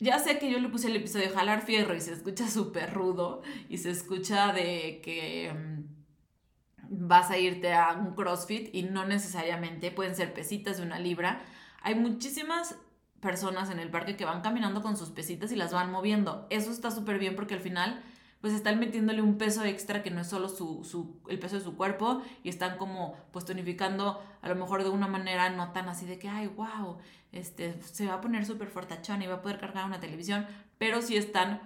ya 0.00 0.18
sé 0.20 0.38
que 0.38 0.50
yo 0.50 0.60
le 0.60 0.68
puse 0.68 0.88
el 0.88 0.96
episodio 0.96 1.32
jalar 1.34 1.62
fierro 1.62 1.94
y 1.94 2.00
se 2.00 2.12
escucha 2.12 2.48
súper 2.48 2.94
rudo 2.94 3.42
y 3.68 3.78
se 3.78 3.90
escucha 3.90 4.52
de 4.52 5.00
que 5.02 5.52
mm, 5.52 7.08
vas 7.08 7.30
a 7.30 7.38
irte 7.38 7.74
a 7.74 7.94
un 7.94 8.14
CrossFit 8.14 8.72
y 8.72 8.84
no 8.84 9.04
necesariamente 9.04 9.90
pueden 9.90 10.14
ser 10.14 10.32
pesitas 10.32 10.76
de 10.76 10.84
una 10.84 11.00
libra. 11.00 11.42
Hay 11.82 11.96
muchísimas 11.96 12.76
personas 13.20 13.70
en 13.70 13.80
el 13.80 13.90
parque 13.90 14.16
que 14.16 14.24
van 14.24 14.40
caminando 14.40 14.82
con 14.82 14.96
sus 14.96 15.10
pesitas 15.10 15.50
y 15.50 15.56
las 15.56 15.72
van 15.72 15.90
moviendo. 15.90 16.46
Eso 16.48 16.70
está 16.70 16.92
súper 16.92 17.18
bien 17.18 17.34
porque 17.34 17.54
al 17.54 17.60
final 17.60 18.00
pues 18.40 18.52
están 18.52 18.78
metiéndole 18.78 19.20
un 19.20 19.36
peso 19.36 19.64
extra 19.64 20.02
que 20.02 20.10
no 20.10 20.20
es 20.20 20.28
solo 20.28 20.48
su, 20.48 21.20
el 21.28 21.38
peso 21.38 21.56
de 21.56 21.64
su 21.64 21.76
cuerpo 21.76 22.22
y 22.44 22.48
están 22.48 22.76
como 22.76 23.16
pues 23.32 23.44
tonificando 23.44 24.22
a 24.42 24.48
lo 24.48 24.54
mejor 24.54 24.84
de 24.84 24.90
una 24.90 25.08
manera 25.08 25.50
no 25.50 25.72
tan 25.72 25.88
así 25.88 26.06
de 26.06 26.18
que, 26.18 26.28
ay, 26.28 26.46
wow, 26.46 26.98
este, 27.32 27.80
se 27.82 28.06
va 28.06 28.14
a 28.14 28.20
poner 28.20 28.46
súper 28.46 28.68
fortachón 28.68 29.22
y 29.22 29.26
va 29.26 29.36
a 29.36 29.42
poder 29.42 29.58
cargar 29.58 29.84
una 29.84 30.00
televisión, 30.00 30.46
pero 30.78 31.02
sí 31.02 31.16
están 31.16 31.60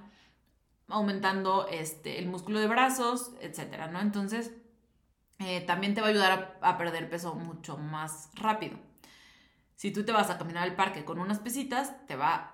aumentando 0.88 1.66
este, 1.68 2.18
el 2.18 2.26
músculo 2.28 2.58
de 2.58 2.68
brazos, 2.68 3.32
etcétera, 3.40 3.88
¿no? 3.88 4.00
Entonces, 4.00 4.52
eh, 5.38 5.60
también 5.62 5.94
te 5.94 6.00
va 6.00 6.06
a 6.08 6.10
ayudar 6.10 6.58
a, 6.62 6.70
a 6.70 6.78
perder 6.78 7.10
peso 7.10 7.34
mucho 7.34 7.76
más 7.76 8.30
rápido. 8.34 8.78
Si 9.76 9.90
tú 9.90 10.04
te 10.04 10.12
vas 10.12 10.30
a 10.30 10.38
caminar 10.38 10.62
al 10.62 10.76
parque 10.76 11.04
con 11.04 11.18
unas 11.18 11.38
pesitas, 11.40 12.06
te 12.06 12.16
va 12.16 12.51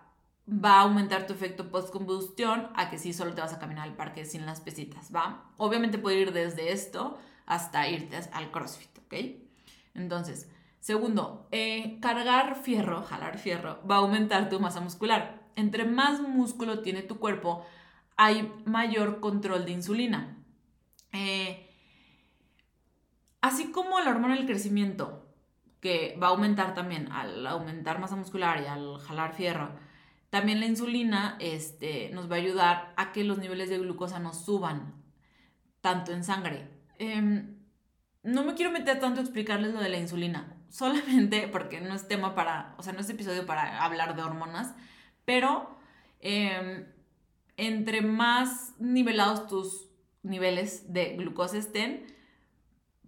va 0.48 0.78
a 0.78 0.82
aumentar 0.82 1.26
tu 1.26 1.34
efecto 1.34 1.70
post-combustión 1.70 2.68
a 2.74 2.88
que 2.88 2.98
si 2.98 3.12
solo 3.12 3.34
te 3.34 3.40
vas 3.40 3.52
a 3.52 3.58
caminar 3.58 3.86
al 3.86 3.96
parque 3.96 4.24
sin 4.24 4.46
las 4.46 4.60
pesitas, 4.60 5.14
¿va? 5.14 5.50
Obviamente 5.58 5.98
puede 5.98 6.20
ir 6.20 6.32
desde 6.32 6.72
esto 6.72 7.18
hasta 7.46 7.88
irte 7.88 8.16
al 8.32 8.50
CrossFit, 8.50 8.98
¿ok? 8.98 9.14
Entonces, 9.94 10.50
segundo, 10.80 11.48
eh, 11.50 11.98
cargar 12.00 12.56
fierro, 12.56 13.02
jalar 13.02 13.38
fierro, 13.38 13.80
va 13.88 13.96
a 13.96 13.98
aumentar 13.98 14.48
tu 14.48 14.58
masa 14.60 14.80
muscular. 14.80 15.42
Entre 15.56 15.84
más 15.84 16.20
músculo 16.20 16.80
tiene 16.80 17.02
tu 17.02 17.18
cuerpo, 17.18 17.66
hay 18.16 18.52
mayor 18.64 19.20
control 19.20 19.64
de 19.64 19.72
insulina. 19.72 20.38
Eh, 21.12 21.68
así 23.40 23.70
como 23.70 24.00
la 24.00 24.10
hormona 24.10 24.34
del 24.34 24.46
crecimiento, 24.46 25.26
que 25.80 26.18
va 26.20 26.28
a 26.28 26.30
aumentar 26.30 26.74
también 26.74 27.12
al 27.12 27.46
aumentar 27.46 27.98
masa 27.98 28.16
muscular 28.16 28.62
y 28.62 28.66
al 28.66 28.98
jalar 28.98 29.34
fierro, 29.34 29.70
también 30.30 30.60
la 30.60 30.66
insulina 30.66 31.36
este, 31.40 32.10
nos 32.10 32.30
va 32.30 32.36
a 32.36 32.38
ayudar 32.38 32.92
a 32.96 33.12
que 33.12 33.24
los 33.24 33.38
niveles 33.38 33.70
de 33.70 33.78
glucosa 33.78 34.18
no 34.18 34.34
suban 34.34 34.94
tanto 35.80 36.12
en 36.12 36.24
sangre. 36.24 36.68
Em, 36.98 37.56
no 38.22 38.44
me 38.44 38.54
quiero 38.54 38.70
meter 38.70 39.00
tanto 39.00 39.20
a 39.20 39.22
explicarles 39.22 39.72
lo 39.72 39.80
de 39.80 39.88
la 39.88 39.98
insulina, 39.98 40.56
solamente 40.68 41.48
porque 41.48 41.80
no 41.80 41.94
es 41.94 42.08
tema 42.08 42.34
para, 42.34 42.74
o 42.76 42.82
sea, 42.82 42.92
no 42.92 43.00
es 43.00 43.08
episodio 43.08 43.46
para 43.46 43.82
hablar 43.82 44.16
de 44.16 44.22
hormonas, 44.22 44.74
pero 45.24 45.78
em, 46.20 46.86
entre 47.56 48.02
más 48.02 48.74
nivelados 48.78 49.46
tus 49.46 49.88
niveles 50.22 50.92
de 50.92 51.16
glucosa 51.16 51.56
estén, 51.56 52.06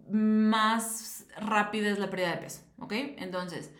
más 0.09 1.27
rápida 1.37 1.89
es 1.89 1.99
la 1.99 2.09
pérdida 2.09 2.31
de 2.31 2.37
peso, 2.37 2.63
¿ok? 2.79 2.93
Entonces, 3.17 3.71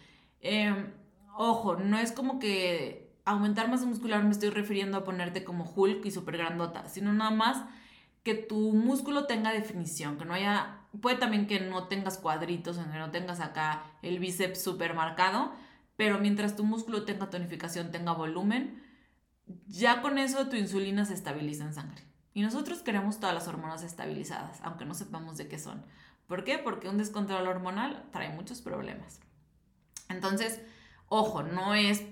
em, 0.41 0.93
ojo, 1.35 1.75
no 1.75 1.97
es 1.97 2.11
como 2.11 2.39
que 2.39 3.00
aumentar 3.25 3.69
masa 3.69 3.85
muscular 3.85 4.23
me 4.23 4.31
estoy 4.31 4.49
refiriendo 4.49 4.97
a 4.97 5.03
ponerte 5.03 5.43
como 5.43 5.71
Hulk 5.75 6.05
y 6.05 6.11
súper 6.11 6.37
grandota, 6.37 6.87
sino 6.87 7.13
nada 7.13 7.31
más 7.31 7.63
que 8.23 8.35
tu 8.35 8.73
músculo 8.73 9.25
tenga 9.25 9.51
definición, 9.51 10.17
que 10.17 10.25
no 10.25 10.33
haya, 10.33 10.79
puede 11.01 11.17
también 11.17 11.47
que 11.47 11.59
no 11.59 11.87
tengas 11.87 12.17
cuadritos, 12.17 12.77
que 12.77 12.97
no 12.97 13.11
tengas 13.11 13.39
acá 13.39 13.83
el 14.01 14.19
bíceps 14.19 14.61
súper 14.61 14.93
marcado, 14.93 15.53
pero 15.95 16.19
mientras 16.19 16.55
tu 16.55 16.63
músculo 16.63 17.03
tenga 17.03 17.29
tonificación, 17.29 17.91
tenga 17.91 18.13
volumen, 18.13 18.83
ya 19.67 20.01
con 20.01 20.17
eso 20.17 20.47
tu 20.47 20.55
insulina 20.55 21.05
se 21.05 21.13
estabiliza 21.13 21.63
en 21.63 21.73
sangre. 21.73 22.03
Y 22.33 22.41
nosotros 22.41 22.81
queremos 22.81 23.19
todas 23.19 23.35
las 23.35 23.47
hormonas 23.47 23.83
estabilizadas, 23.83 24.59
aunque 24.61 24.85
no 24.85 24.93
sepamos 24.93 25.37
de 25.37 25.47
qué 25.47 25.59
son. 25.59 25.83
¿Por 26.27 26.43
qué? 26.43 26.57
Porque 26.57 26.87
un 26.87 26.97
descontrol 26.97 27.45
hormonal 27.47 28.05
trae 28.11 28.29
muchos 28.29 28.61
problemas. 28.61 29.19
Entonces, 30.07 30.61
ojo, 31.07 31.43
no 31.43 31.75
es 31.75 32.03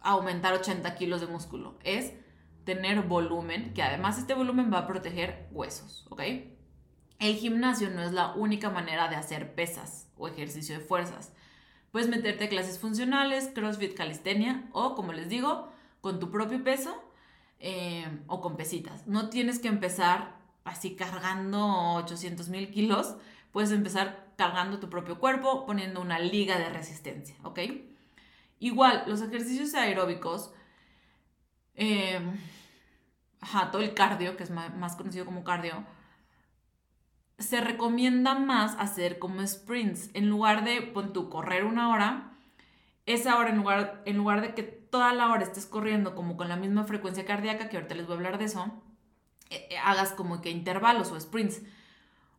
aumentar 0.00 0.52
80 0.54 0.94
kilos 0.94 1.20
de 1.20 1.26
músculo, 1.26 1.78
es 1.84 2.12
tener 2.64 3.02
volumen, 3.02 3.72
que 3.74 3.82
además 3.82 4.18
este 4.18 4.34
volumen 4.34 4.70
va 4.72 4.80
a 4.80 4.86
proteger 4.86 5.48
huesos, 5.50 6.06
¿ok? 6.10 6.22
El 7.18 7.34
gimnasio 7.34 7.90
no 7.90 8.02
es 8.02 8.12
la 8.12 8.32
única 8.34 8.70
manera 8.70 9.08
de 9.08 9.16
hacer 9.16 9.54
pesas 9.54 10.08
o 10.16 10.28
ejercicio 10.28 10.78
de 10.78 10.84
fuerzas. 10.84 11.32
Puedes 11.90 12.08
meterte 12.08 12.44
a 12.44 12.48
clases 12.48 12.78
funcionales, 12.78 13.50
CrossFit, 13.54 13.94
calistenia 13.94 14.68
o, 14.72 14.94
como 14.94 15.12
les 15.12 15.28
digo, 15.28 15.68
con 16.00 16.20
tu 16.20 16.30
propio 16.30 16.62
peso 16.62 17.02
eh, 17.58 18.06
o 18.26 18.40
con 18.40 18.56
pesitas. 18.56 19.06
No 19.06 19.30
tienes 19.30 19.58
que 19.58 19.68
empezar 19.68 20.36
así 20.64 20.94
cargando 20.94 21.94
800 21.94 22.50
mil 22.50 22.70
kilos. 22.70 23.16
Puedes 23.50 23.72
empezar 23.72 24.28
cargando 24.36 24.78
tu 24.78 24.88
propio 24.88 25.18
cuerpo, 25.18 25.66
poniendo 25.66 26.00
una 26.00 26.18
liga 26.18 26.58
de 26.58 26.68
resistencia, 26.68 27.34
¿ok? 27.42 27.58
Igual, 28.60 29.04
los 29.06 29.22
ejercicios 29.22 29.74
aeróbicos, 29.74 30.52
em, 31.74 32.36
todo 33.72 33.82
el 33.82 33.94
cardio, 33.94 34.36
que 34.36 34.42
es 34.42 34.50
más 34.50 34.96
conocido 34.96 35.24
como 35.24 35.44
cardio, 35.44 35.84
se 37.38 37.60
recomienda 37.60 38.34
más 38.34 38.74
hacer 38.78 39.18
como 39.18 39.46
sprints. 39.46 40.10
En 40.14 40.28
lugar 40.28 40.64
de, 40.64 40.82
pon 40.82 41.12
tu 41.12 41.28
correr 41.28 41.64
una 41.64 41.90
hora, 41.90 42.32
esa 43.06 43.38
hora, 43.38 43.50
en 43.50 43.58
lugar, 43.58 44.02
en 44.06 44.16
lugar 44.16 44.40
de 44.42 44.54
que 44.54 44.62
toda 44.64 45.12
la 45.14 45.30
hora 45.30 45.44
estés 45.44 45.66
corriendo 45.66 46.14
como 46.14 46.36
con 46.36 46.48
la 46.48 46.56
misma 46.56 46.84
frecuencia 46.84 47.24
cardíaca, 47.24 47.68
que 47.68 47.76
ahorita 47.76 47.94
les 47.94 48.06
voy 48.06 48.14
a 48.14 48.16
hablar 48.16 48.38
de 48.38 48.46
eso, 48.46 48.82
eh, 49.50 49.68
eh, 49.70 49.78
hagas 49.78 50.12
como 50.12 50.40
que 50.42 50.50
intervalos 50.50 51.12
o 51.12 51.20
sprints. 51.20 51.62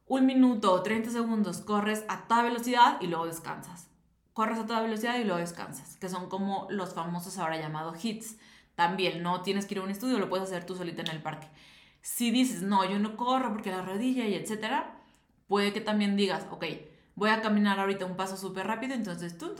Un 0.07 0.25
minuto 0.25 0.73
o 0.73 0.83
30 0.83 1.11
segundos 1.11 1.61
corres 1.61 2.03
a 2.09 2.27
toda 2.27 2.43
velocidad 2.43 2.97
y 3.01 3.07
luego 3.07 3.25
descansas 3.27 3.88
corres 4.33 4.59
a 4.59 4.65
toda 4.65 4.81
velocidad 4.81 5.17
y 5.17 5.24
luego 5.24 5.39
descansas, 5.39 5.98
que 5.98 6.09
son 6.09 6.29
como 6.29 6.67
los 6.69 6.93
famosos 6.93 7.38
ahora 7.38 7.57
llamados 7.57 8.03
hits. 8.03 8.38
También 8.75 9.24
no 9.24 9.41
tienes 9.41 9.65
que 9.65 9.75
ir 9.75 9.79
a 9.81 9.83
un 9.83 9.89
estudio, 9.89 10.19
lo 10.19 10.29
puedes 10.29 10.48
hacer 10.48 10.65
tú 10.65 10.75
solita 10.75 11.01
en 11.01 11.09
el 11.09 11.21
parque. 11.21 11.48
Si 12.01 12.31
dices, 12.31 12.62
no, 12.62 12.89
yo 12.89 12.98
no 13.00 13.17
corro 13.17 13.51
porque 13.51 13.71
la 13.71 13.81
rodilla 13.81 14.25
y 14.25 14.36
etcétera, 14.36 14.95
puede 15.48 15.74
que 15.74 15.81
también 15.81 16.15
digas, 16.15 16.45
ok, 16.50 16.65
voy 17.15 17.29
a 17.31 17.41
caminar 17.41 17.77
ahorita 17.79 18.05
un 18.05 18.15
paso 18.15 18.38
súper 18.38 18.65
rápido, 18.65 18.93
entonces 18.93 19.38
tú, 19.38 19.53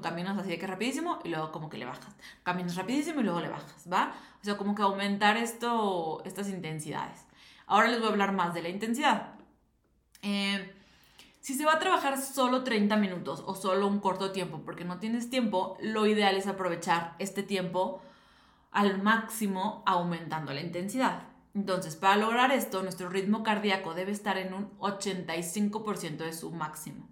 caminas 0.00 0.38
así 0.38 0.48
de 0.48 0.58
que 0.58 0.66
rapidísimo 0.66 1.18
y 1.22 1.28
luego 1.28 1.52
como 1.52 1.68
que 1.68 1.76
le 1.76 1.84
bajas. 1.84 2.16
Caminas 2.42 2.76
rapidísimo 2.76 3.20
y 3.20 3.24
luego 3.24 3.40
le 3.40 3.50
bajas, 3.50 3.86
¿va? 3.92 4.14
O 4.40 4.44
sea, 4.44 4.56
como 4.56 4.74
que 4.74 4.80
aumentar 4.80 5.36
esto, 5.36 6.22
estas 6.24 6.48
intensidades. 6.48 7.26
Ahora 7.66 7.88
les 7.88 7.98
voy 7.98 8.08
a 8.08 8.12
hablar 8.12 8.32
más 8.32 8.54
de 8.54 8.62
la 8.62 8.70
intensidad. 8.70 9.34
Eh, 10.22 10.73
si 11.44 11.52
se 11.52 11.66
va 11.66 11.74
a 11.74 11.78
trabajar 11.78 12.18
solo 12.18 12.64
30 12.64 12.96
minutos 12.96 13.42
o 13.44 13.54
solo 13.54 13.86
un 13.86 14.00
corto 14.00 14.32
tiempo 14.32 14.62
porque 14.64 14.86
no 14.86 14.98
tienes 14.98 15.28
tiempo, 15.28 15.76
lo 15.78 16.06
ideal 16.06 16.36
es 16.36 16.46
aprovechar 16.46 17.14
este 17.18 17.42
tiempo 17.42 18.00
al 18.70 19.02
máximo 19.02 19.82
aumentando 19.84 20.54
la 20.54 20.62
intensidad. 20.62 21.28
Entonces, 21.52 21.96
para 21.96 22.16
lograr 22.16 22.50
esto, 22.50 22.82
nuestro 22.82 23.10
ritmo 23.10 23.42
cardíaco 23.42 23.92
debe 23.92 24.10
estar 24.10 24.38
en 24.38 24.54
un 24.54 24.70
85% 24.78 26.16
de 26.16 26.32
su 26.32 26.50
máximo. 26.50 27.10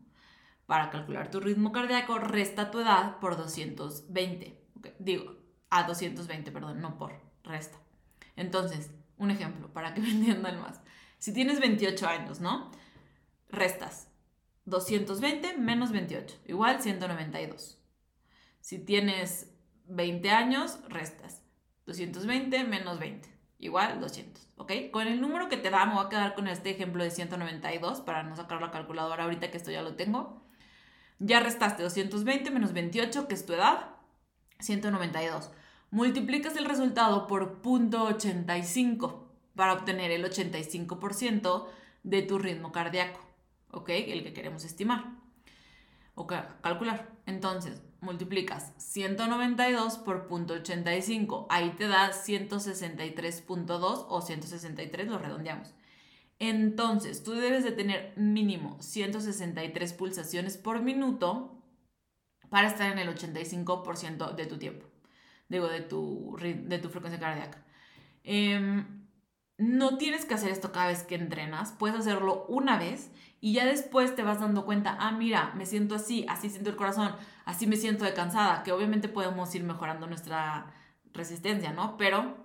Para 0.64 0.88
calcular 0.88 1.30
tu 1.30 1.38
ritmo 1.38 1.70
cardíaco, 1.70 2.18
resta 2.18 2.70
tu 2.70 2.80
edad 2.80 3.18
por 3.18 3.36
220. 3.36 4.58
Digo, 4.98 5.36
a 5.68 5.82
220, 5.82 6.50
perdón, 6.52 6.80
no 6.80 6.96
por, 6.96 7.20
resta. 7.44 7.76
Entonces, 8.36 8.92
un 9.18 9.30
ejemplo, 9.30 9.70
para 9.74 9.92
que 9.92 10.00
me 10.00 10.10
entiendan 10.10 10.58
más. 10.62 10.80
Si 11.18 11.34
tienes 11.34 11.60
28 11.60 12.08
años, 12.08 12.40
¿no? 12.40 12.70
Restas 13.50 14.08
220 14.64 15.59
menos 15.59 15.92
28, 15.92 16.37
igual 16.47 16.81
192. 16.81 17.78
Si 18.61 18.78
tienes 18.78 19.52
20 19.87 20.31
años, 20.31 20.78
restas 20.88 21.42
220 21.87 22.64
menos 22.64 22.99
20, 22.99 23.28
igual 23.59 24.00
200, 24.00 24.49
¿ok? 24.57 24.73
Con 24.92 25.09
el 25.09 25.21
número 25.21 25.49
que 25.49 25.57
te 25.57 25.71
da, 25.71 25.85
me 25.85 25.95
voy 25.95 26.07
a 26.07 26.09
quedar 26.09 26.35
con 26.35 26.47
este 26.47 26.71
ejemplo 26.71 27.02
de 27.02 27.11
192 27.11 28.00
para 28.02 28.23
no 28.23 28.37
sacar 28.37 28.61
la 28.61 28.71
calculadora 28.71 29.25
ahorita 29.25 29.50
que 29.50 29.57
esto 29.57 29.71
ya 29.71 29.83
lo 29.83 29.97
tengo. 29.97 30.42
Ya 31.19 31.40
restaste 31.40 31.83
220 31.83 32.50
menos 32.50 32.73
28, 32.73 33.28
que 33.28 33.35
es 33.35 33.47
tu 33.47 33.52
edad, 33.52 33.97
192. 34.61 35.50
Multiplicas 35.90 36.57
el 36.57 36.64
resultado 36.64 37.26
por 37.26 37.62
.85 37.62 39.26
para 39.54 39.75
obtener 39.75 40.11
el 40.11 40.25
85% 40.25 41.66
de 42.02 42.23
tu 42.23 42.38
ritmo 42.38 42.73
cardíaco. 42.73 43.21
¿Ok? 43.73 43.88
El 43.91 44.23
que 44.23 44.33
queremos 44.33 44.64
estimar 44.64 45.17
o 46.14 46.26
calcular. 46.26 47.11
Entonces, 47.26 47.83
multiplicas 48.00 48.73
192 48.76 49.99
por 49.99 50.29
.85, 50.29 51.47
ahí 51.49 51.71
te 51.71 51.88
da 51.88 52.12
163.2 52.12 54.07
o 54.09 54.21
163, 54.21 55.09
lo 55.09 55.19
redondeamos. 55.19 55.75
Entonces, 56.38 57.23
tú 57.23 57.33
debes 57.33 57.64
de 57.64 57.73
tener 57.73 58.12
mínimo 58.17 58.76
163 58.81 59.93
pulsaciones 59.93 60.57
por 60.57 60.83
minuto 60.83 61.62
para 62.50 62.69
estar 62.69 62.91
en 62.91 62.99
el 62.99 63.09
85% 63.09 64.35
de 64.35 64.47
tu 64.47 64.59
tiempo. 64.59 64.87
digo, 65.49 65.69
de 65.69 65.83
tu, 65.83 66.37
de 66.41 66.79
tu 66.79 66.88
frecuencia 66.88 67.21
cardíaca. 67.21 67.64
Em, 68.25 69.01
no 69.62 69.97
tienes 69.97 70.25
que 70.25 70.35
hacer 70.35 70.50
esto 70.50 70.73
cada 70.73 70.88
vez 70.88 71.04
que 71.04 71.14
entrenas, 71.14 71.73
puedes 71.73 71.97
hacerlo 71.97 72.47
una 72.49 72.78
vez 72.78 73.12
y 73.40 73.52
ya 73.52 73.64
después 73.64 74.14
te 74.16 74.25
vas 74.25 74.40
dando 74.40 74.64
cuenta, 74.64 74.97
ah, 74.99 75.12
mira, 75.12 75.52
me 75.54 75.66
siento 75.66 75.95
así, 75.95 76.26
así 76.28 76.50
siento 76.50 76.71
el 76.71 76.76
corazón, 76.76 77.14
así 77.45 77.69
me 77.69 77.76
siento 77.76 78.04
de 78.04 78.12
cansada, 78.12 78.64
que 78.64 78.73
obviamente 78.73 79.09
podemos 79.09 79.54
ir 79.54 79.62
mejorando 79.62 80.09
nuestra 80.09 80.75
resistencia, 81.12 81.73
¿no? 81.73 81.97
Pero 81.97 82.37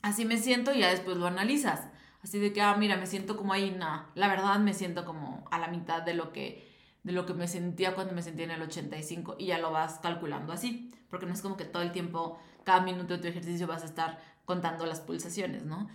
así 0.00 0.24
me 0.24 0.36
siento 0.36 0.72
y 0.72 0.80
ya 0.80 0.90
después 0.90 1.16
lo 1.16 1.26
analizas. 1.26 1.88
Así 2.22 2.38
de 2.38 2.52
que, 2.52 2.60
ah, 2.62 2.76
mira, 2.76 2.96
me 2.96 3.06
siento 3.06 3.36
como 3.36 3.52
ahí, 3.52 3.70
nada, 3.70 4.10
la 4.14 4.28
verdad 4.28 4.60
me 4.60 4.74
siento 4.74 5.04
como 5.04 5.44
a 5.50 5.58
la 5.58 5.68
mitad 5.68 6.02
de 6.02 6.14
lo 6.14 6.32
que 6.32 6.68
de 7.02 7.12
lo 7.12 7.26
que 7.26 7.32
me 7.32 7.48
sentía 7.48 7.94
cuando 7.94 8.12
me 8.12 8.22
sentía 8.22 8.44
en 8.44 8.50
el 8.50 8.62
85 8.62 9.36
y 9.38 9.46
ya 9.46 9.58
lo 9.58 9.70
vas 9.70 9.98
calculando 10.00 10.52
así, 10.52 10.92
porque 11.08 11.26
no 11.26 11.32
es 11.32 11.40
como 11.40 11.56
que 11.56 11.64
todo 11.64 11.82
el 11.82 11.92
tiempo, 11.92 12.38
cada 12.64 12.80
minuto 12.82 13.14
de 13.14 13.22
tu 13.22 13.28
ejercicio 13.28 13.66
vas 13.66 13.82
a 13.82 13.86
estar 13.86 14.20
contando 14.44 14.84
las 14.84 15.00
pulsaciones, 15.00 15.64
¿no? 15.64 15.88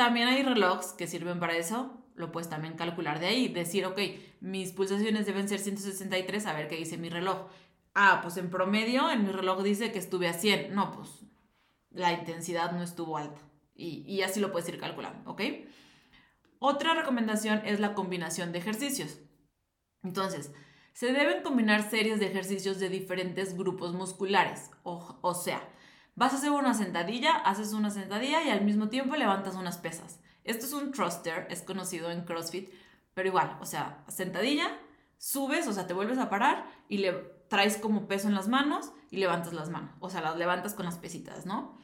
También 0.00 0.28
hay 0.28 0.42
relojes 0.42 0.92
que 0.92 1.06
sirven 1.06 1.40
para 1.40 1.54
eso, 1.58 1.92
lo 2.14 2.32
puedes 2.32 2.48
también 2.48 2.72
calcular 2.72 3.20
de 3.20 3.26
ahí, 3.26 3.48
decir, 3.48 3.84
ok, 3.84 4.00
mis 4.40 4.72
pulsaciones 4.72 5.26
deben 5.26 5.46
ser 5.46 5.58
163, 5.58 6.46
a 6.46 6.54
ver 6.54 6.68
qué 6.68 6.76
dice 6.76 6.96
mi 6.96 7.10
reloj. 7.10 7.48
Ah, 7.94 8.20
pues 8.22 8.38
en 8.38 8.48
promedio 8.48 9.10
en 9.10 9.26
mi 9.26 9.30
reloj 9.30 9.62
dice 9.62 9.92
que 9.92 9.98
estuve 9.98 10.26
a 10.26 10.32
100, 10.32 10.74
no, 10.74 10.90
pues 10.92 11.26
la 11.90 12.14
intensidad 12.14 12.72
no 12.72 12.82
estuvo 12.82 13.18
alta 13.18 13.42
y, 13.74 14.22
así 14.22 14.40
lo 14.40 14.50
puedes 14.52 14.70
ir 14.70 14.80
calculando, 14.80 15.30
¿ok? 15.30 15.42
Otra 16.60 16.94
recomendación 16.94 17.60
es 17.66 17.78
la 17.78 17.92
combinación 17.92 18.52
de 18.52 18.58
ejercicios. 18.58 19.18
Entonces, 20.02 20.50
se 20.94 21.12
deben 21.12 21.42
combinar 21.42 21.90
series 21.90 22.20
de 22.20 22.26
ejercicios 22.28 22.80
de 22.80 22.88
diferentes 22.88 23.54
grupos 23.54 23.92
musculares. 23.92 24.70
O, 24.82 25.34
sea, 25.34 25.60
vas 26.14 26.32
a 26.32 26.36
hacer 26.36 26.50
una 26.50 26.74
sentadilla, 26.74 27.36
haces 27.36 27.72
una 27.72 27.90
sentadilla 27.90 28.42
y 28.42 28.50
al 28.50 28.62
mismo 28.62 28.88
tiempo 28.88 29.16
levantas 29.16 29.54
unas 29.54 29.78
pesas. 29.78 30.20
Esto 30.44 30.66
es 30.66 30.72
un 30.72 30.92
thruster, 30.92 31.46
es 31.50 31.62
conocido 31.62 32.10
en 32.10 32.24
CrossFit, 32.24 32.70
pero 33.14 33.28
igual, 33.28 33.56
o 33.60 33.66
sea, 33.66 34.04
sentadilla, 34.08 34.78
subes, 35.18 35.66
o 35.68 35.72
sea, 35.72 35.86
te 35.86 35.94
vuelves 35.94 36.18
a 36.18 36.30
parar 36.30 36.66
y 36.88 36.98
le 36.98 37.12
traes 37.48 37.76
como 37.76 38.06
peso 38.06 38.28
en 38.28 38.34
las 38.34 38.48
manos 38.48 38.92
y 39.10 39.18
levantas 39.18 39.52
las 39.52 39.70
manos, 39.70 39.90
o 40.00 40.08
sea, 40.08 40.20
las 40.20 40.36
levantas 40.36 40.74
con 40.74 40.86
las 40.86 40.98
pesitas, 40.98 41.46
¿no? 41.46 41.78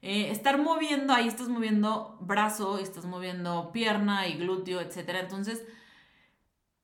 Eh, 0.00 0.30
estar 0.30 0.58
moviendo, 0.58 1.12
ahí 1.12 1.28
estás 1.28 1.48
moviendo 1.48 2.18
brazo, 2.20 2.78
estás 2.78 3.04
moviendo 3.04 3.70
pierna 3.70 4.26
y 4.26 4.34
glúteo, 4.34 4.80
etc. 4.80 5.10
Entonces, 5.20 5.62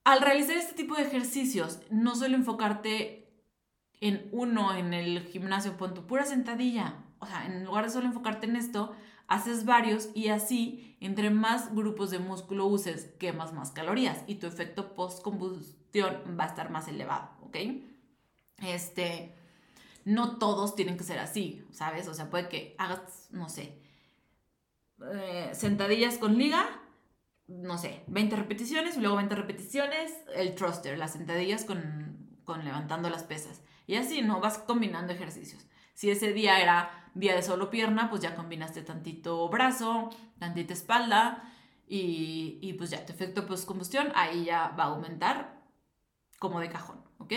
al 0.05 0.21
realizar 0.21 0.55
este 0.55 0.73
tipo 0.73 0.95
de 0.95 1.03
ejercicios, 1.03 1.81
no 1.89 2.15
solo 2.15 2.35
enfocarte 2.35 3.18
en 4.01 4.29
uno 4.31 4.75
en 4.75 4.93
el 4.93 5.21
gimnasio, 5.23 5.77
pon 5.77 5.93
tu 5.93 6.05
pura 6.05 6.25
sentadilla. 6.25 7.03
O 7.19 7.25
sea, 7.25 7.45
en 7.45 7.65
lugar 7.65 7.85
de 7.85 7.91
solo 7.91 8.07
enfocarte 8.07 8.47
en 8.47 8.55
esto, 8.55 8.93
haces 9.27 9.65
varios 9.65 10.09
y 10.15 10.29
así, 10.29 10.97
entre 10.99 11.29
más 11.29 11.73
grupos 11.73 12.09
de 12.11 12.19
músculo 12.19 12.65
uses, 12.65 13.13
quemas 13.19 13.53
más 13.53 13.71
calorías 13.71 14.23
y 14.27 14.35
tu 14.35 14.47
efecto 14.47 14.95
post-combustión 14.95 16.37
va 16.39 16.45
a 16.45 16.47
estar 16.47 16.69
más 16.69 16.87
elevado, 16.87 17.29
¿ok? 17.41 17.57
Este, 18.57 19.35
no 20.05 20.37
todos 20.37 20.75
tienen 20.75 20.97
que 20.97 21.03
ser 21.03 21.19
así, 21.19 21.65
¿sabes? 21.71 22.07
O 22.07 22.13
sea, 22.13 22.29
puede 22.29 22.47
que 22.47 22.75
hagas, 22.77 23.27
no 23.31 23.49
sé, 23.49 23.77
eh, 25.13 25.49
sentadillas 25.53 26.17
con 26.17 26.37
liga 26.37 26.67
no 27.49 27.77
sé, 27.79 28.03
20 28.07 28.35
repeticiones 28.35 28.95
y 28.95 29.01
luego 29.01 29.15
20 29.17 29.35
repeticiones, 29.35 30.13
el 30.35 30.53
thruster, 30.53 30.97
las 30.97 31.13
sentadillas 31.13 31.65
con, 31.65 32.29
con 32.45 32.63
levantando 32.63 33.09
las 33.09 33.23
pesas. 33.23 33.61
Y 33.89 33.95
así, 33.95 34.21
¿no? 34.21 34.39
Vas 34.39 34.59
combinando 34.59 35.13
ejercicios. 35.13 35.65
Si 35.95 36.11
ese 36.11 36.31
día 36.31 36.61
era 36.61 37.09
día 37.15 37.33
de 37.33 37.41
solo 37.41 37.71
pierna, 37.71 38.07
pues 38.11 38.21
ya 38.21 38.35
combinaste 38.35 38.83
tantito 38.83 39.49
brazo, 39.49 40.11
tantita 40.37 40.73
espalda 40.73 41.51
y, 41.87 42.59
y 42.61 42.73
pues 42.73 42.91
ya 42.91 43.03
tu 43.03 43.13
efecto 43.13 43.47
post-combustión 43.47 44.11
ahí 44.13 44.45
ya 44.45 44.75
va 44.77 44.83
a 44.83 44.87
aumentar 44.89 45.63
como 46.37 46.59
de 46.59 46.69
cajón, 46.69 47.03
¿ok? 47.17 47.33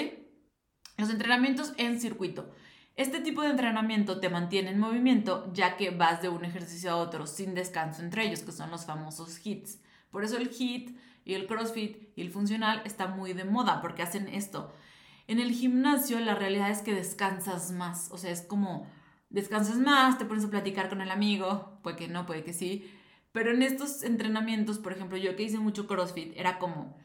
Los 0.98 1.08
entrenamientos 1.08 1.72
en 1.78 1.98
circuito. 1.98 2.50
Este 2.96 3.20
tipo 3.20 3.40
de 3.40 3.48
entrenamiento 3.48 4.20
te 4.20 4.28
mantiene 4.28 4.72
en 4.72 4.78
movimiento 4.78 5.50
ya 5.54 5.78
que 5.78 5.88
vas 5.88 6.20
de 6.20 6.28
un 6.28 6.44
ejercicio 6.44 6.90
a 6.90 6.96
otro 6.96 7.26
sin 7.26 7.54
descanso 7.54 8.02
entre 8.02 8.26
ellos, 8.26 8.42
que 8.42 8.52
son 8.52 8.70
los 8.70 8.84
famosos 8.84 9.40
hits. 9.42 9.80
Por 10.10 10.22
eso 10.22 10.36
el 10.36 10.50
HIT 10.50 10.98
y 11.24 11.32
el 11.32 11.46
CrossFit 11.46 12.12
y 12.14 12.20
el 12.20 12.30
funcional 12.30 12.82
está 12.84 13.06
muy 13.06 13.32
de 13.32 13.46
moda 13.46 13.80
porque 13.80 14.02
hacen 14.02 14.28
esto. 14.28 14.70
En 15.26 15.38
el 15.38 15.52
gimnasio 15.52 16.18
la 16.20 16.34
realidad 16.34 16.70
es 16.70 16.82
que 16.82 16.94
descansas 16.94 17.70
más, 17.72 18.10
o 18.10 18.18
sea, 18.18 18.30
es 18.30 18.42
como 18.42 18.86
descansas 19.30 19.76
más, 19.76 20.18
te 20.18 20.24
pones 20.24 20.44
a 20.44 20.50
platicar 20.50 20.88
con 20.88 21.00
el 21.00 21.10
amigo, 21.10 21.78
puede 21.82 21.96
que 21.96 22.08
no, 22.08 22.26
puede 22.26 22.44
que 22.44 22.52
sí, 22.52 22.90
pero 23.32 23.52
en 23.52 23.62
estos 23.62 24.02
entrenamientos, 24.02 24.78
por 24.78 24.92
ejemplo, 24.92 25.16
yo 25.16 25.36
que 25.36 25.44
hice 25.44 25.58
mucho 25.58 25.86
CrossFit, 25.86 26.32
era 26.36 26.58
como 26.58 26.96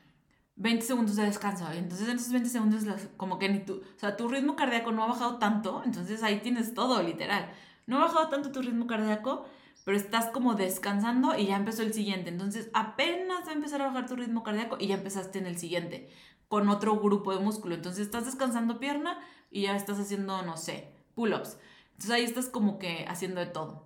20 0.56 0.86
segundos 0.86 1.16
de 1.16 1.24
descanso, 1.24 1.66
y 1.74 1.78
entonces 1.78 2.10
en 2.10 2.18
esos 2.18 2.32
20 2.32 2.50
segundos 2.50 2.84
como 3.16 3.40
que 3.40 3.50
ni 3.50 3.60
tu, 3.60 3.76
o 3.76 4.00
sea, 4.00 4.18
tu 4.18 4.28
ritmo 4.28 4.56
cardíaco 4.56 4.92
no 4.92 5.04
ha 5.04 5.08
bajado 5.08 5.38
tanto, 5.38 5.84
entonces 5.86 6.24
ahí 6.24 6.40
tienes 6.40 6.74
todo, 6.74 7.02
literal. 7.02 7.50
No 7.86 7.98
ha 7.98 8.08
bajado 8.08 8.28
tanto 8.28 8.52
tu 8.52 8.62
ritmo 8.62 8.88
cardíaco, 8.88 9.46
pero 9.86 9.96
estás 9.96 10.26
como 10.26 10.56
descansando 10.56 11.38
y 11.38 11.46
ya 11.46 11.56
empezó 11.56 11.82
el 11.82 11.94
siguiente. 11.94 12.30
Entonces 12.30 12.70
apenas 12.74 13.48
va 13.48 13.52
a 13.52 13.54
empezar 13.54 13.82
a 13.82 13.88
bajar 13.88 14.06
tu 14.06 14.18
ritmo 14.18 14.44
cardíaco 14.44 14.76
y 14.78 14.88
ya 14.88 14.96
empezaste 14.96 15.40
en 15.40 15.46
el 15.46 15.58
siguiente 15.58 16.10
con 16.48 16.70
otro 16.70 17.00
grupo 17.00 17.34
de 17.34 17.44
músculo. 17.44 17.76
Entonces 17.76 18.06
estás 18.06 18.26
descansando 18.26 18.80
pierna 18.80 19.20
y 19.52 19.64
ya 19.64 19.76
estás 19.76 20.00
haciendo, 20.00 20.42
no 20.42 20.58
sé, 20.58 20.94
pull-ups. 21.16 21.58
Entonces 21.92 22.12
ahí 22.12 22.24
estás 22.24 22.48
como 22.48 22.80
que 22.80 23.06
haciendo 23.08 23.40
de 23.40 23.48
todo. 23.48 23.86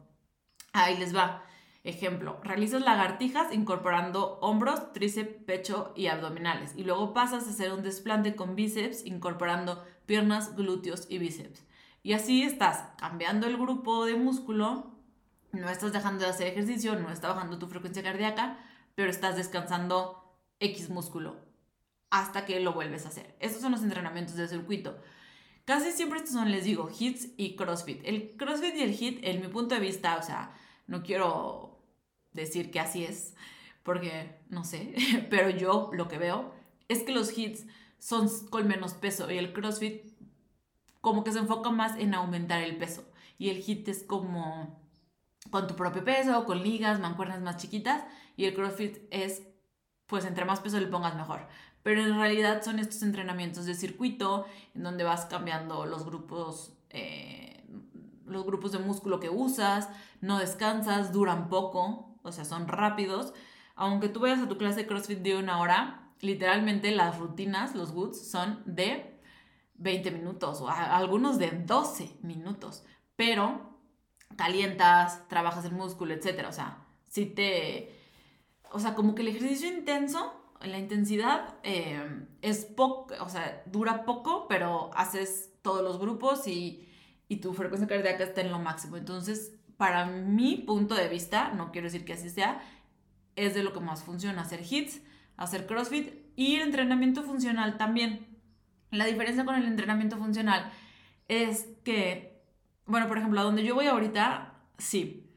Ahí 0.73 0.97
les 0.97 1.15
va. 1.15 1.43
Ejemplo, 1.83 2.39
realizas 2.43 2.81
lagartijas 2.81 3.51
incorporando 3.51 4.37
hombros, 4.41 4.93
tríceps, 4.93 5.43
pecho 5.45 5.93
y 5.95 6.07
abdominales. 6.07 6.73
Y 6.75 6.83
luego 6.83 7.13
pasas 7.13 7.47
a 7.47 7.49
hacer 7.49 7.73
un 7.73 7.81
desplante 7.81 8.35
con 8.35 8.55
bíceps 8.55 9.05
incorporando 9.05 9.83
piernas, 10.05 10.55
glúteos 10.55 11.07
y 11.09 11.17
bíceps. 11.17 11.65
Y 12.03 12.13
así 12.13 12.43
estás 12.43 12.83
cambiando 12.97 13.47
el 13.47 13.57
grupo 13.57 14.05
de 14.05 14.15
músculo 14.15 14.91
no 15.53 15.69
estás 15.69 15.91
dejando 15.91 16.23
de 16.23 16.29
hacer 16.29 16.47
ejercicio, 16.47 16.95
no 16.97 17.11
está 17.11 17.27
bajando 17.27 17.59
tu 17.59 17.67
frecuencia 17.67 18.01
cardíaca, 18.01 18.57
pero 18.95 19.09
estás 19.09 19.35
descansando 19.35 20.37
X 20.59 20.89
músculo 20.89 21.50
hasta 22.11 22.45
que 22.45 22.59
lo 22.59 22.73
vuelves 22.73 23.05
a 23.05 23.09
hacer. 23.09 23.35
Estos 23.39 23.61
son 23.61 23.71
los 23.71 23.81
entrenamientos 23.81 24.35
de 24.35 24.47
circuito. 24.47 24.99
Casi 25.65 25.91
siempre 25.91 26.19
estos 26.19 26.33
son, 26.33 26.51
les 26.51 26.65
digo, 26.65 26.89
hits 26.97 27.29
y 27.37 27.55
CrossFit. 27.55 28.01
El 28.03 28.35
CrossFit 28.37 28.75
y 28.75 28.81
el 28.81 28.93
hit, 28.93 29.19
en 29.23 29.41
mi 29.41 29.47
punto 29.47 29.73
de 29.73 29.81
vista, 29.81 30.17
o 30.17 30.21
sea, 30.21 30.53
no 30.87 31.01
quiero 31.01 31.79
decir 32.33 32.69
que 32.69 32.79
así 32.79 33.03
es, 33.03 33.35
porque 33.83 34.39
no 34.49 34.63
sé, 34.63 34.93
pero 35.29 35.49
yo 35.49 35.89
lo 35.93 36.07
que 36.07 36.17
veo 36.17 36.53
es 36.87 37.03
que 37.03 37.13
los 37.13 37.35
hits 37.37 37.65
son 37.97 38.29
con 38.49 38.67
menos 38.67 38.93
peso 38.93 39.31
y 39.31 39.37
el 39.37 39.53
CrossFit 39.53 40.03
como 40.99 41.23
que 41.23 41.31
se 41.31 41.39
enfoca 41.39 41.69
más 41.69 41.97
en 41.97 42.13
aumentar 42.13 42.61
el 42.61 42.77
peso 42.77 43.03
y 43.37 43.49
el 43.49 43.57
hit 43.57 43.87
es 43.87 44.03
como 44.03 44.81
con 45.49 45.67
tu 45.67 45.75
propio 45.75 46.03
peso, 46.03 46.45
con 46.45 46.61
ligas, 46.61 46.99
mancuernas 46.99 47.41
más 47.41 47.57
chiquitas 47.57 48.03
y 48.35 48.45
el 48.45 48.53
CrossFit 48.53 48.97
es, 49.09 49.43
pues 50.05 50.25
entre 50.25 50.45
más 50.45 50.59
peso 50.59 50.79
le 50.79 50.87
pongas 50.87 51.15
mejor. 51.15 51.47
Pero 51.83 52.03
en 52.03 52.15
realidad 52.17 52.63
son 52.63 52.79
estos 52.79 53.01
entrenamientos 53.01 53.65
de 53.65 53.73
circuito 53.73 54.45
en 54.75 54.83
donde 54.83 55.03
vas 55.03 55.25
cambiando 55.25 55.85
los 55.85 56.05
grupos, 56.05 56.73
eh, 56.89 57.63
los 58.25 58.45
grupos 58.45 58.71
de 58.71 58.79
músculo 58.79 59.19
que 59.19 59.29
usas, 59.29 59.89
no 60.21 60.37
descansas, 60.37 61.11
duran 61.11 61.49
poco, 61.49 62.17
o 62.21 62.31
sea, 62.31 62.45
son 62.45 62.67
rápidos. 62.67 63.33
Aunque 63.75 64.09
tú 64.09 64.19
vayas 64.19 64.41
a 64.41 64.47
tu 64.47 64.57
clase 64.57 64.81
de 64.81 64.87
CrossFit 64.87 65.19
de 65.19 65.37
una 65.37 65.59
hora, 65.59 66.11
literalmente 66.19 66.91
las 66.91 67.17
rutinas, 67.17 67.75
los 67.75 67.91
goods, 67.91 68.29
son 68.29 68.61
de 68.65 69.19
20 69.75 70.11
minutos 70.11 70.61
o 70.61 70.69
algunos 70.69 71.39
de 71.39 71.51
12 71.51 72.17
minutos. 72.21 72.83
Pero 73.15 73.71
calientas, 74.35 75.27
trabajas 75.27 75.65
el 75.65 75.73
músculo, 75.73 76.13
etc. 76.13 76.45
O 76.47 76.51
sea, 76.51 76.85
si 77.07 77.25
te... 77.25 77.97
O 78.71 78.79
sea, 78.79 78.95
como 78.95 79.15
que 79.15 79.21
el 79.21 79.27
ejercicio 79.29 79.67
intenso, 79.67 80.40
la 80.63 80.77
intensidad 80.79 81.55
eh, 81.63 82.25
es 82.41 82.65
poco, 82.65 83.13
o 83.19 83.29
sea, 83.29 83.63
dura 83.65 84.05
poco, 84.05 84.47
pero 84.47 84.91
haces 84.95 85.53
todos 85.61 85.83
los 85.83 85.99
grupos 85.99 86.47
y, 86.47 86.87
y 87.27 87.37
tu 87.37 87.53
frecuencia 87.53 87.87
cardíaca 87.87 88.23
está 88.23 88.41
en 88.41 88.51
lo 88.51 88.59
máximo. 88.59 88.97
Entonces, 88.97 89.53
para 89.77 90.05
mi 90.05 90.57
punto 90.57 90.95
de 90.95 91.07
vista, 91.07 91.51
no 91.53 91.71
quiero 91.71 91.85
decir 91.85 92.05
que 92.05 92.13
así 92.13 92.29
sea, 92.29 92.61
es 93.35 93.53
de 93.53 93.63
lo 93.63 93.73
que 93.73 93.79
más 93.79 94.03
funciona, 94.03 94.41
hacer 94.41 94.61
hits, 94.69 95.01
hacer 95.37 95.65
CrossFit 95.65 96.13
y 96.35 96.55
el 96.55 96.61
entrenamiento 96.61 97.23
funcional 97.23 97.77
también. 97.77 98.27
La 98.91 99.05
diferencia 99.05 99.45
con 99.45 99.55
el 99.55 99.65
entrenamiento 99.65 100.17
funcional 100.17 100.71
es 101.27 101.67
que 101.83 102.31
bueno, 102.91 103.07
por 103.07 103.17
ejemplo, 103.17 103.39
a 103.39 103.43
donde 103.43 103.63
yo 103.63 103.73
voy 103.75 103.87
ahorita, 103.87 104.53
sí. 104.77 105.30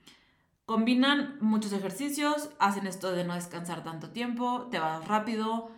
Combinan 0.67 1.37
muchos 1.41 1.73
ejercicios, 1.73 2.49
hacen 2.59 2.87
esto 2.87 3.13
de 3.13 3.25
no 3.25 3.35
descansar 3.35 3.85
tanto 3.85 4.11
tiempo, 4.11 4.69
te 4.71 4.79
vas 4.79 5.07
rápido, 5.07 5.71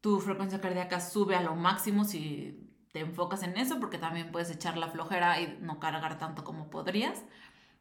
tu 0.00 0.18
frecuencia 0.20 0.60
cardíaca 0.60 1.00
sube 1.00 1.36
a 1.36 1.42
lo 1.42 1.54
máximo 1.54 2.04
si 2.04 2.70
te 2.92 3.00
enfocas 3.00 3.42
en 3.42 3.56
eso 3.58 3.80
porque 3.80 3.98
también 3.98 4.32
puedes 4.32 4.50
echar 4.50 4.78
la 4.78 4.88
flojera 4.88 5.40
y 5.40 5.58
no 5.60 5.78
cargar 5.78 6.16
tanto 6.16 6.42
como 6.44 6.70
podrías, 6.70 7.22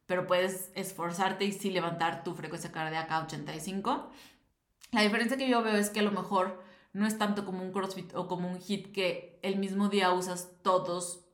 pero 0.06 0.27
puedes 0.27 0.71
esforzarte 0.75 1.45
y 1.45 1.53
sí 1.53 1.69
levantar 1.69 2.23
tu 2.23 2.34
frecuencia 2.34 2.71
cardíaca 2.71 3.17
a 3.17 3.23
85. 3.23 4.10
La 4.91 5.01
diferencia 5.01 5.38
que 5.38 5.47
yo 5.47 5.63
veo 5.63 5.75
es 5.75 5.89
que 5.89 6.01
a 6.01 6.03
lo 6.03 6.12
mejor 6.12 6.62
no 6.93 7.08
es 7.08 7.17
tanto 7.17 7.45
como 7.45 7.63
un 7.63 7.71
CrossFit 7.71 8.13
o 8.15 8.27
como 8.27 8.49
un 8.49 8.60
HIT 8.60 8.91
que 8.91 9.39
el 9.43 9.58
mismo 9.58 9.89
día 9.89 10.12
usas 10.12 10.51
todos, 10.62 11.25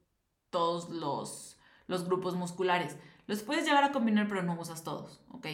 todos 0.49 0.89
los, 0.89 1.57
los 1.87 2.05
grupos 2.05 2.35
musculares. 2.35 2.97
Los 3.29 3.43
puedes 3.43 3.63
llegar 3.63 3.83
a 3.83 3.91
combinar, 3.91 4.27
pero 4.27 4.41
no 4.41 4.59
usas 4.59 4.83
todos, 4.83 5.21
¿ok? 5.29 5.45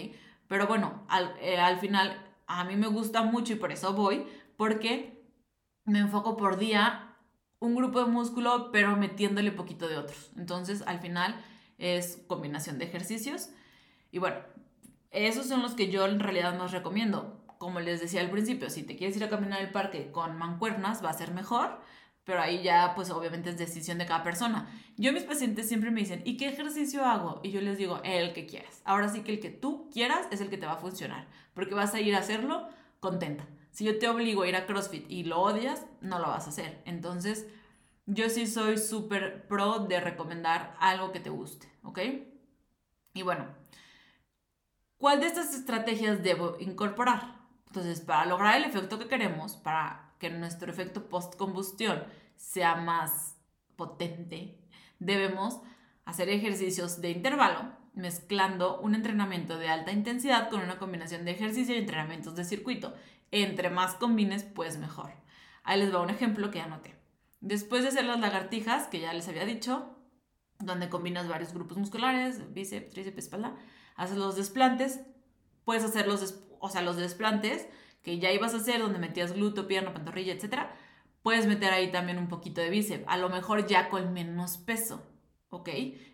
Pero 0.47 0.65
bueno, 0.65 1.03
al, 1.09 1.35
eh, 1.41 1.59
al 1.59 1.77
final 1.77 2.25
a 2.47 2.63
mí 2.63 2.77
me 2.77 2.87
gusta 2.87 3.23
mucho 3.23 3.51
y 3.51 3.57
por 3.57 3.73
eso 3.73 3.91
voy, 3.91 4.25
porque 4.55 5.21
me 5.83 5.99
enfoco 5.99 6.37
por 6.37 6.55
día 6.55 7.17
un 7.59 7.75
grupo 7.75 7.99
de 7.99 8.09
músculo, 8.09 8.71
pero 8.71 8.95
metiéndole 8.95 9.51
poquito 9.51 9.89
de 9.89 9.97
otros. 9.97 10.31
Entonces, 10.37 10.83
al 10.87 11.01
final 11.01 11.35
es 11.77 12.23
combinación 12.27 12.77
de 12.77 12.85
ejercicios. 12.85 13.49
Y 14.09 14.19
bueno, 14.19 14.37
esos 15.11 15.45
son 15.45 15.61
los 15.61 15.73
que 15.73 15.91
yo 15.91 16.05
en 16.05 16.21
realidad 16.21 16.57
más 16.57 16.71
recomiendo. 16.71 17.43
Como 17.57 17.81
les 17.81 17.99
decía 17.99 18.21
al 18.21 18.29
principio, 18.29 18.69
si 18.69 18.83
te 18.83 18.95
quieres 18.95 19.17
ir 19.17 19.25
a 19.25 19.29
caminar 19.29 19.59
el 19.59 19.71
parque 19.71 20.13
con 20.13 20.37
mancuernas, 20.37 21.03
va 21.03 21.09
a 21.09 21.13
ser 21.13 21.33
mejor, 21.33 21.81
pero 22.25 22.41
ahí 22.41 22.63
ya, 22.63 22.93
pues 22.95 23.11
obviamente 23.11 23.51
es 23.51 23.57
decisión 23.57 23.99
de 23.99 24.05
cada 24.05 24.23
persona. 24.23 24.67
Yo 24.97 25.13
mis 25.13 25.23
pacientes 25.23 25.67
siempre 25.67 25.91
me 25.91 26.01
dicen, 26.01 26.21
¿y 26.25 26.37
qué 26.37 26.49
ejercicio 26.49 27.05
hago? 27.05 27.39
Y 27.43 27.51
yo 27.51 27.61
les 27.61 27.77
digo, 27.77 28.01
el 28.03 28.33
que 28.33 28.47
quieras. 28.47 28.81
Ahora 28.83 29.09
sí 29.09 29.21
que 29.21 29.33
el 29.33 29.39
que 29.39 29.51
tú 29.51 29.89
quieras 29.93 30.27
es 30.31 30.41
el 30.41 30.49
que 30.49 30.57
te 30.57 30.65
va 30.65 30.73
a 30.73 30.77
funcionar, 30.77 31.27
porque 31.53 31.75
vas 31.75 31.93
a 31.93 32.01
ir 32.01 32.15
a 32.15 32.19
hacerlo 32.19 32.67
contenta. 32.99 33.47
Si 33.71 33.83
yo 33.85 33.99
te 33.99 34.07
obligo 34.07 34.41
a 34.41 34.47
ir 34.47 34.55
a 34.55 34.65
CrossFit 34.65 35.05
y 35.09 35.23
lo 35.23 35.39
odias, 35.39 35.85
no 36.01 36.17
lo 36.17 36.27
vas 36.27 36.47
a 36.47 36.49
hacer. 36.49 36.81
Entonces, 36.85 37.45
yo 38.07 38.29
sí 38.29 38.47
soy 38.47 38.77
súper 38.77 39.47
pro 39.47 39.79
de 39.79 39.99
recomendar 39.99 40.75
algo 40.79 41.11
que 41.11 41.19
te 41.19 41.29
guste, 41.29 41.71
¿ok? 41.83 41.99
Y 43.13 43.21
bueno, 43.21 43.47
¿cuál 44.97 45.19
de 45.19 45.27
estas 45.27 45.53
estrategias 45.53 46.23
debo 46.23 46.57
incorporar? 46.59 47.35
Entonces, 47.67 48.01
para 48.01 48.25
lograr 48.25 48.55
el 48.55 48.63
efecto 48.63 48.97
que 48.97 49.07
queremos, 49.07 49.57
para 49.57 50.04
que 50.19 50.29
nuestro 50.29 50.71
efecto 50.71 51.09
post-combustión 51.09 52.03
sea 52.35 52.75
más 52.75 53.35
potente, 53.75 54.57
debemos 54.99 55.61
hacer 56.05 56.29
ejercicios 56.29 57.01
de 57.01 57.11
intervalo, 57.11 57.71
mezclando 57.93 58.79
un 58.81 58.95
entrenamiento 58.95 59.57
de 59.57 59.69
alta 59.69 59.91
intensidad 59.91 60.49
con 60.49 60.61
una 60.61 60.77
combinación 60.77 61.25
de 61.25 61.31
ejercicio 61.31 61.75
y 61.75 61.79
entrenamientos 61.79 62.35
de 62.35 62.43
circuito. 62.43 62.93
Entre 63.31 63.69
más 63.69 63.95
combines, 63.95 64.43
pues 64.43 64.77
mejor. 64.77 65.11
Ahí 65.63 65.79
les 65.79 65.93
va 65.93 66.01
un 66.01 66.09
ejemplo 66.09 66.51
que 66.51 66.61
anoté. 66.61 66.95
Después 67.41 67.83
de 67.83 67.89
hacer 67.89 68.05
las 68.05 68.19
lagartijas, 68.19 68.87
que 68.87 68.99
ya 68.99 69.13
les 69.13 69.27
había 69.27 69.45
dicho, 69.45 69.95
donde 70.59 70.89
combinas 70.89 71.27
varios 71.27 71.53
grupos 71.53 71.77
musculares, 71.77 72.53
bíceps, 72.53 72.91
tríceps, 72.91 73.17
espalda, 73.17 73.55
haces 73.95 74.17
los 74.17 74.35
desplantes, 74.35 75.01
puedes 75.63 75.83
hacer 75.83 76.07
los, 76.07 76.39
o 76.59 76.69
sea, 76.69 76.81
los 76.81 76.97
desplantes 76.97 77.67
que 78.05 78.19
ya 78.19 78.31
ibas 78.31 78.53
a 78.53 78.57
hacer, 78.57 78.79
donde 78.79 78.99
metías 78.99 79.33
glúteo, 79.33 79.67
pierna, 79.67 79.93
pantorrilla, 79.93 80.31
etc. 80.33 80.67
Puedes 81.23 81.45
meter 81.47 81.73
ahí 81.73 81.91
también 81.91 82.17
un 82.17 82.29
poquito 82.29 82.61
de 82.61 82.69
bíceps, 82.69 83.03
a 83.07 83.17
lo 83.17 83.27
mejor 83.27 83.67
ya 83.67 83.89
con 83.89 84.13
menos 84.13 84.57
peso, 84.57 85.03
¿ok? 85.49 85.69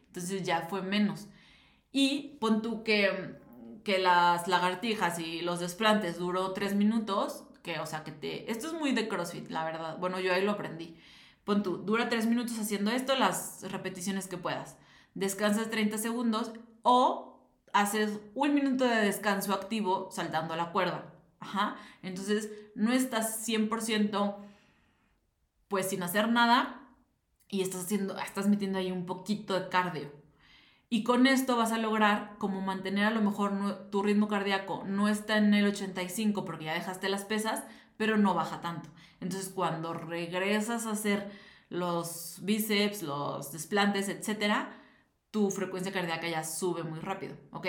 Entonces 0.07 0.41
ya 0.41 0.61
fue 0.69 0.81
menos. 0.81 1.27
Y 1.91 2.37
pon 2.39 2.63
tú 2.63 2.83
que 2.83 3.39
que 3.83 3.97
las 3.97 4.47
lagartijas 4.47 5.19
y 5.19 5.41
los 5.41 5.59
desplantes 5.59 6.17
duró 6.17 6.53
tres 6.53 6.75
minutos, 6.75 7.43
que, 7.63 7.79
o 7.79 7.85
sea, 7.85 8.03
que 8.03 8.11
te... 8.11 8.51
Esto 8.51 8.67
es 8.67 8.73
muy 8.73 8.91
de 8.91 9.07
CrossFit, 9.07 9.49
la 9.49 9.63
verdad. 9.63 9.97
Bueno, 9.97 10.19
yo 10.19 10.33
ahí 10.33 10.43
lo 10.43 10.51
aprendí. 10.51 10.97
Pon 11.43 11.63
tú, 11.63 11.77
dura 11.77 12.09
tres 12.09 12.27
minutos 12.27 12.59
haciendo 12.59 12.91
esto, 12.91 13.15
las 13.15 13.63
repeticiones 13.71 14.27
que 14.27 14.37
puedas. 14.37 14.77
Descansas 15.13 15.69
30 15.69 15.97
segundos 15.97 16.51
o 16.83 17.49
haces 17.73 18.19
un 18.35 18.53
minuto 18.53 18.85
de 18.85 18.95
descanso 18.97 19.53
activo 19.53 20.09
saltando 20.11 20.55
la 20.55 20.71
cuerda. 20.71 21.13
Ajá. 21.41 21.75
Entonces, 22.01 22.49
no 22.75 22.93
estás 22.93 23.45
100% 23.47 24.37
pues 25.67 25.89
sin 25.89 26.03
hacer 26.03 26.29
nada 26.29 26.81
y 27.49 27.61
estás 27.61 27.83
haciendo, 27.85 28.17
estás 28.19 28.47
metiendo 28.47 28.77
ahí 28.77 28.91
un 28.91 29.05
poquito 29.05 29.59
de 29.59 29.69
cardio. 29.69 30.11
Y 30.89 31.03
con 31.03 31.25
esto 31.27 31.55
vas 31.55 31.71
a 31.71 31.77
lograr 31.77 32.35
como 32.37 32.59
mantener 32.61 33.05
a 33.05 33.11
lo 33.11 33.21
mejor 33.21 33.89
tu 33.89 34.03
ritmo 34.03 34.27
cardíaco 34.27 34.83
no 34.85 35.07
está 35.07 35.37
en 35.37 35.53
el 35.53 35.65
85 35.67 36.43
porque 36.43 36.65
ya 36.65 36.73
dejaste 36.73 37.07
las 37.07 37.23
pesas, 37.23 37.63
pero 37.95 38.17
no 38.17 38.33
baja 38.33 38.59
tanto. 38.59 38.89
Entonces 39.21 39.49
cuando 39.49 39.93
regresas 39.93 40.85
a 40.85 40.91
hacer 40.91 41.31
los 41.69 42.39
bíceps, 42.41 43.03
los 43.03 43.53
desplantes, 43.53 44.09
etcétera, 44.09 44.75
tu 45.31 45.49
frecuencia 45.49 45.93
cardíaca 45.93 46.27
ya 46.27 46.43
sube 46.43 46.83
muy 46.83 46.99
rápido, 46.99 47.37
¿ok? 47.51 47.65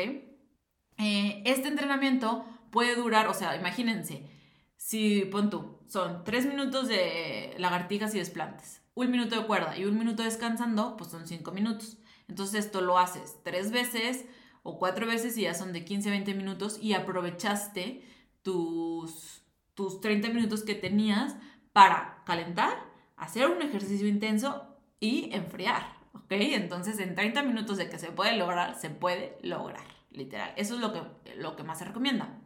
Eh, 0.99 1.43
este 1.45 1.69
entrenamiento 1.69 2.45
puede 2.73 2.97
durar, 2.97 3.29
o 3.29 3.35
sea, 3.35 3.55
imagínense, 3.55 4.29
si 4.77 5.27
pon 5.27 5.51
tú, 5.51 5.79
son 5.87 6.25
tres 6.25 6.47
minutos 6.47 6.89
de 6.89 7.55
lagartijas 7.59 8.15
y 8.17 8.19
desplantes, 8.19 8.83
un 8.95 9.11
minuto 9.13 9.39
de 9.39 9.47
cuerda 9.47 9.79
y 9.79 9.85
un 9.85 9.97
minuto 9.97 10.25
descansando, 10.25 10.97
pues 10.97 11.11
son 11.11 11.29
cinco 11.29 11.53
minutos. 11.53 11.99
Entonces 12.29 12.65
esto 12.65 12.81
lo 12.81 12.99
haces 12.99 13.39
tres 13.45 13.71
veces 13.71 14.25
o 14.63 14.79
cuatro 14.79 15.07
veces 15.07 15.37
y 15.37 15.43
ya 15.43 15.55
son 15.55 15.73
de 15.73 15.85
15 15.85 16.09
a 16.09 16.13
20 16.13 16.35
minutos 16.35 16.79
y 16.81 16.95
aprovechaste 16.95 18.05
tus, 18.43 19.43
tus 19.75 20.01
30 20.01 20.31
minutos 20.31 20.63
que 20.63 20.75
tenías 20.75 21.37
para 21.73 22.23
calentar, 22.25 22.77
hacer 23.17 23.49
un 23.49 23.61
ejercicio 23.61 24.09
intenso 24.09 24.79
y 24.99 25.31
enfriar, 25.35 25.97
¿ok? 26.15 26.33
Entonces 26.33 26.99
en 27.01 27.15
30 27.15 27.43
minutos 27.43 27.77
de 27.77 27.91
que 27.91 27.99
se 27.99 28.13
puede 28.13 28.37
lograr, 28.37 28.77
se 28.77 28.89
puede 28.89 29.37
lograr, 29.43 29.85
literal. 30.11 30.55
Eso 30.57 30.75
es 30.77 30.81
lo 30.81 30.93
que, 30.93 31.03
lo 31.37 31.55
que 31.55 31.65
más 31.65 31.79
se 31.79 31.85
recomienda. 31.85 32.42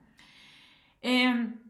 Em, 1.08 1.60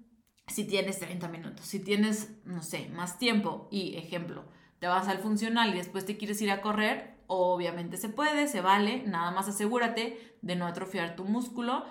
si 0.46 0.66
tienes 0.66 0.99
30 0.99 1.29
minutos, 1.29 1.66
si 1.66 1.81
tienes, 1.81 2.31
no 2.44 2.62
sé, 2.62 2.88
más 2.88 3.18
tiempo 3.18 3.68
y 3.70 3.96
ejemplo, 3.96 4.44
te 4.79 4.87
vas 4.87 5.09
al 5.09 5.18
funcional 5.18 5.75
y 5.75 5.79
después 5.79 6.07
te 6.07 6.16
quieres 6.16 6.40
ir 6.40 6.51
a 6.51 6.62
correr, 6.62 7.16
Obviamente 7.29 7.96
se 7.96 8.09
puede, 8.09 8.46
se 8.46 8.61
vale, 8.61 9.03
nada 9.03 9.33
más 9.33 9.49
asegúrate 9.49 10.37
de 10.42 10.57
no 10.57 10.66
atrofiar 10.66 11.16
tu 11.16 11.25
músculo 11.25 11.85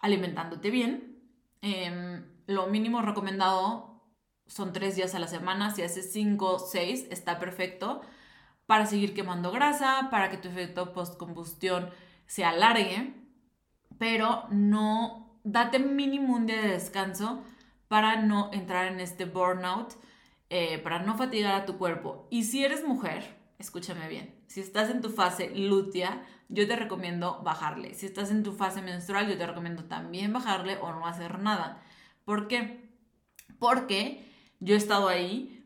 alimentándote 0.00 0.70
bien. 0.70 1.22
Em, 1.60 2.24
lo 2.46 2.66
mínimo 2.68 3.02
recomendado 3.02 4.02
son 4.46 4.72
tres 4.72 4.96
días 4.96 5.14
a 5.14 5.18
la 5.18 5.28
semana, 5.28 5.70
si 5.70 5.82
haces 5.82 6.12
cinco, 6.12 6.58
seis, 6.58 7.06
está 7.10 7.38
perfecto 7.38 8.00
para 8.66 8.86
seguir 8.86 9.14
quemando 9.14 9.52
grasa, 9.52 10.08
para 10.10 10.30
que 10.30 10.38
tu 10.38 10.48
efecto 10.48 10.92
postcombustión 10.92 11.90
se 12.26 12.44
alargue, 12.44 13.14
pero 13.98 14.44
no, 14.50 15.29
date 15.44 15.78
mínimo 15.78 16.34
un 16.34 16.46
día 16.46 16.60
de 16.60 16.68
descanso 16.68 17.42
para 17.88 18.22
no 18.22 18.50
entrar 18.52 18.86
en 18.86 19.00
este 19.00 19.24
burnout, 19.24 19.94
eh, 20.48 20.78
para 20.78 21.00
no 21.00 21.16
fatigar 21.16 21.54
a 21.54 21.66
tu 21.66 21.78
cuerpo. 21.78 22.26
Y 22.30 22.44
si 22.44 22.64
eres 22.64 22.86
mujer, 22.86 23.36
escúchame 23.58 24.08
bien, 24.08 24.34
si 24.46 24.60
estás 24.60 24.90
en 24.90 25.00
tu 25.00 25.10
fase 25.10 25.50
lútea, 25.54 26.22
yo 26.48 26.66
te 26.66 26.76
recomiendo 26.76 27.40
bajarle. 27.44 27.94
Si 27.94 28.06
estás 28.06 28.30
en 28.30 28.42
tu 28.42 28.52
fase 28.52 28.82
menstrual, 28.82 29.28
yo 29.28 29.38
te 29.38 29.46
recomiendo 29.46 29.84
también 29.84 30.32
bajarle 30.32 30.76
o 30.78 30.92
no 30.92 31.06
hacer 31.06 31.38
nada. 31.38 31.82
¿Por 32.24 32.48
qué? 32.48 32.90
Porque 33.58 34.28
yo 34.58 34.74
he 34.74 34.78
estado 34.78 35.08
ahí, 35.08 35.64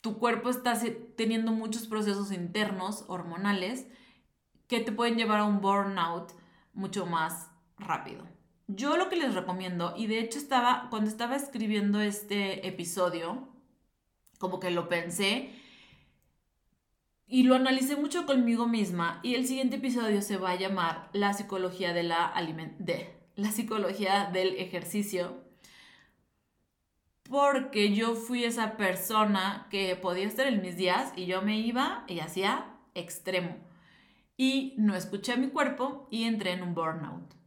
tu 0.00 0.18
cuerpo 0.18 0.50
está 0.50 0.78
teniendo 1.16 1.52
muchos 1.52 1.86
procesos 1.86 2.32
internos, 2.32 3.04
hormonales, 3.08 3.86
que 4.66 4.80
te 4.80 4.92
pueden 4.92 5.16
llevar 5.16 5.40
a 5.40 5.44
un 5.44 5.60
burnout 5.60 6.32
mucho 6.72 7.06
más 7.06 7.50
rápido. 7.78 8.26
Yo 8.76 8.96
lo 8.96 9.08
que 9.08 9.16
les 9.16 9.34
recomiendo, 9.34 9.94
y 9.96 10.06
de 10.06 10.20
hecho 10.20 10.38
estaba, 10.38 10.86
cuando 10.90 11.10
estaba 11.10 11.34
escribiendo 11.34 12.00
este 12.00 12.68
episodio, 12.68 13.48
como 14.38 14.60
que 14.60 14.70
lo 14.70 14.88
pensé 14.88 15.50
y 17.26 17.42
lo 17.42 17.56
analicé 17.56 17.96
mucho 17.96 18.26
conmigo 18.26 18.66
misma 18.66 19.20
y 19.22 19.34
el 19.34 19.46
siguiente 19.46 19.76
episodio 19.76 20.22
se 20.22 20.36
va 20.36 20.50
a 20.50 20.56
llamar 20.56 21.10
La 21.12 21.32
psicología 21.32 21.92
de 21.92 22.02
la 22.04 22.32
la 23.36 23.52
psicología 23.52 24.30
del 24.32 24.56
ejercicio 24.56 25.44
porque 27.28 27.94
yo 27.94 28.14
fui 28.14 28.44
esa 28.44 28.76
persona 28.76 29.66
que 29.70 29.94
podía 29.96 30.26
estar 30.26 30.46
en 30.46 30.62
mis 30.62 30.76
días 30.76 31.12
y 31.16 31.26
yo 31.26 31.42
me 31.42 31.58
iba 31.58 32.04
y 32.08 32.20
hacía 32.20 32.66
extremo 32.94 33.56
y 34.36 34.74
no 34.78 34.94
escuché 34.94 35.32
a 35.32 35.36
mi 35.36 35.48
cuerpo 35.48 36.08
y 36.10 36.24
entré 36.24 36.52
en 36.52 36.62
un 36.62 36.74
burnout. 36.74 37.39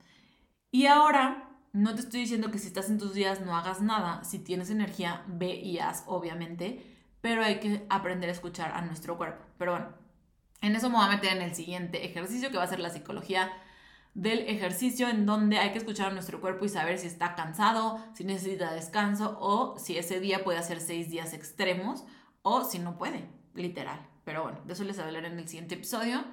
Y 0.73 0.87
ahora 0.87 1.51
no 1.71 1.93
te 1.93 2.01
estoy 2.01 2.21
diciendo 2.21 2.49
que 2.49 2.57
si 2.57 2.65
estás 2.65 2.89
en 2.89 2.97
tus 2.97 3.13
días 3.13 3.41
no 3.41 3.55
hagas 3.55 3.79
nada, 3.79 4.23
si 4.23 4.39
tienes 4.39 4.71
energía 4.71 5.23
ve 5.27 5.53
y 5.53 5.77
haz 5.77 6.03
obviamente, 6.07 6.83
pero 7.21 7.43
hay 7.43 7.59
que 7.59 7.85
aprender 7.91 8.27
a 8.27 8.31
escuchar 8.31 8.71
a 8.71 8.81
nuestro 8.81 9.15
cuerpo. 9.15 9.45
Pero 9.59 9.73
bueno, 9.73 9.89
en 10.61 10.75
eso 10.75 10.89
me 10.89 10.95
voy 10.95 11.05
a 11.05 11.09
meter 11.09 11.37
en 11.37 11.43
el 11.43 11.53
siguiente 11.53 12.03
ejercicio 12.03 12.49
que 12.49 12.57
va 12.57 12.63
a 12.63 12.67
ser 12.67 12.79
la 12.79 12.89
psicología 12.89 13.53
del 14.15 14.39
ejercicio 14.49 15.09
en 15.09 15.27
donde 15.27 15.59
hay 15.59 15.73
que 15.73 15.77
escuchar 15.77 16.07
a 16.07 16.13
nuestro 16.15 16.41
cuerpo 16.41 16.65
y 16.65 16.69
saber 16.69 16.97
si 16.97 17.05
está 17.05 17.35
cansado, 17.35 18.03
si 18.15 18.23
necesita 18.23 18.73
descanso 18.73 19.37
o 19.39 19.77
si 19.77 19.99
ese 19.99 20.19
día 20.19 20.43
puede 20.43 20.57
hacer 20.57 20.81
seis 20.81 21.11
días 21.11 21.33
extremos 21.33 22.03
o 22.41 22.63
si 22.63 22.79
no 22.79 22.97
puede. 22.97 23.29
literal. 23.53 24.09
Pero 24.25 24.41
bueno, 24.41 24.59
de 24.65 24.73
eso 24.73 24.83
les 24.83 24.97
hablaré 24.97 25.27
en 25.27 25.37
el 25.37 25.47
siguiente 25.47 25.75
episodio. 25.75 26.25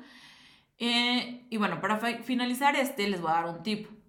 Eh, 0.78 1.46
y 1.50 1.58
bueno, 1.58 1.82
para 1.82 1.98
finalizar 2.22 2.74
este, 2.74 3.06
les 3.06 3.20
voy 3.20 3.32
a 3.32 3.34
dar 3.34 3.46
un 3.46 3.62
tip. 3.62 3.99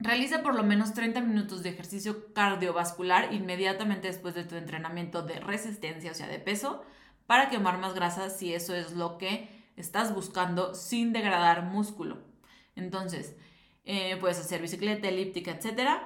Realiza 0.00 0.42
por 0.42 0.54
lo 0.54 0.62
menos 0.62 0.94
30 0.94 1.20
minutos 1.22 1.62
de 1.62 1.70
ejercicio 1.70 2.32
cardiovascular 2.32 3.32
inmediatamente 3.34 4.06
después 4.06 4.34
de 4.34 4.44
tu 4.44 4.54
entrenamiento 4.54 5.22
de 5.22 5.40
resistencia, 5.40 6.12
o 6.12 6.14
sea, 6.14 6.28
de 6.28 6.38
peso, 6.38 6.84
para 7.26 7.48
quemar 7.48 7.78
más 7.78 7.94
grasa 7.94 8.30
si 8.30 8.54
eso 8.54 8.74
es 8.74 8.92
lo 8.92 9.18
que 9.18 9.48
estás 9.76 10.14
buscando 10.14 10.74
sin 10.74 11.12
degradar 11.12 11.64
músculo. 11.64 12.18
Entonces, 12.76 13.34
eh, 13.84 14.16
puedes 14.20 14.38
hacer 14.38 14.62
bicicleta, 14.62 15.08
elíptica, 15.08 15.50
etc. 15.50 16.00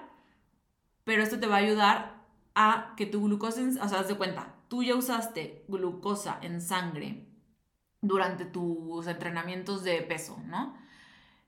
Pero 1.04 1.22
esto 1.22 1.38
te 1.38 1.46
va 1.46 1.56
a 1.56 1.58
ayudar 1.58 2.22
a 2.54 2.94
que 2.96 3.06
tu 3.06 3.22
glucosa, 3.24 3.60
o 3.60 3.88
sea, 3.88 4.00
haz 4.00 4.08
de 4.08 4.16
cuenta, 4.16 4.54
tú 4.68 4.82
ya 4.82 4.94
usaste 4.94 5.64
glucosa 5.68 6.38
en 6.42 6.60
sangre 6.62 7.26
durante 8.00 8.46
tus 8.46 9.06
entrenamientos 9.06 9.84
de 9.84 10.00
peso, 10.02 10.40
¿no? 10.46 10.76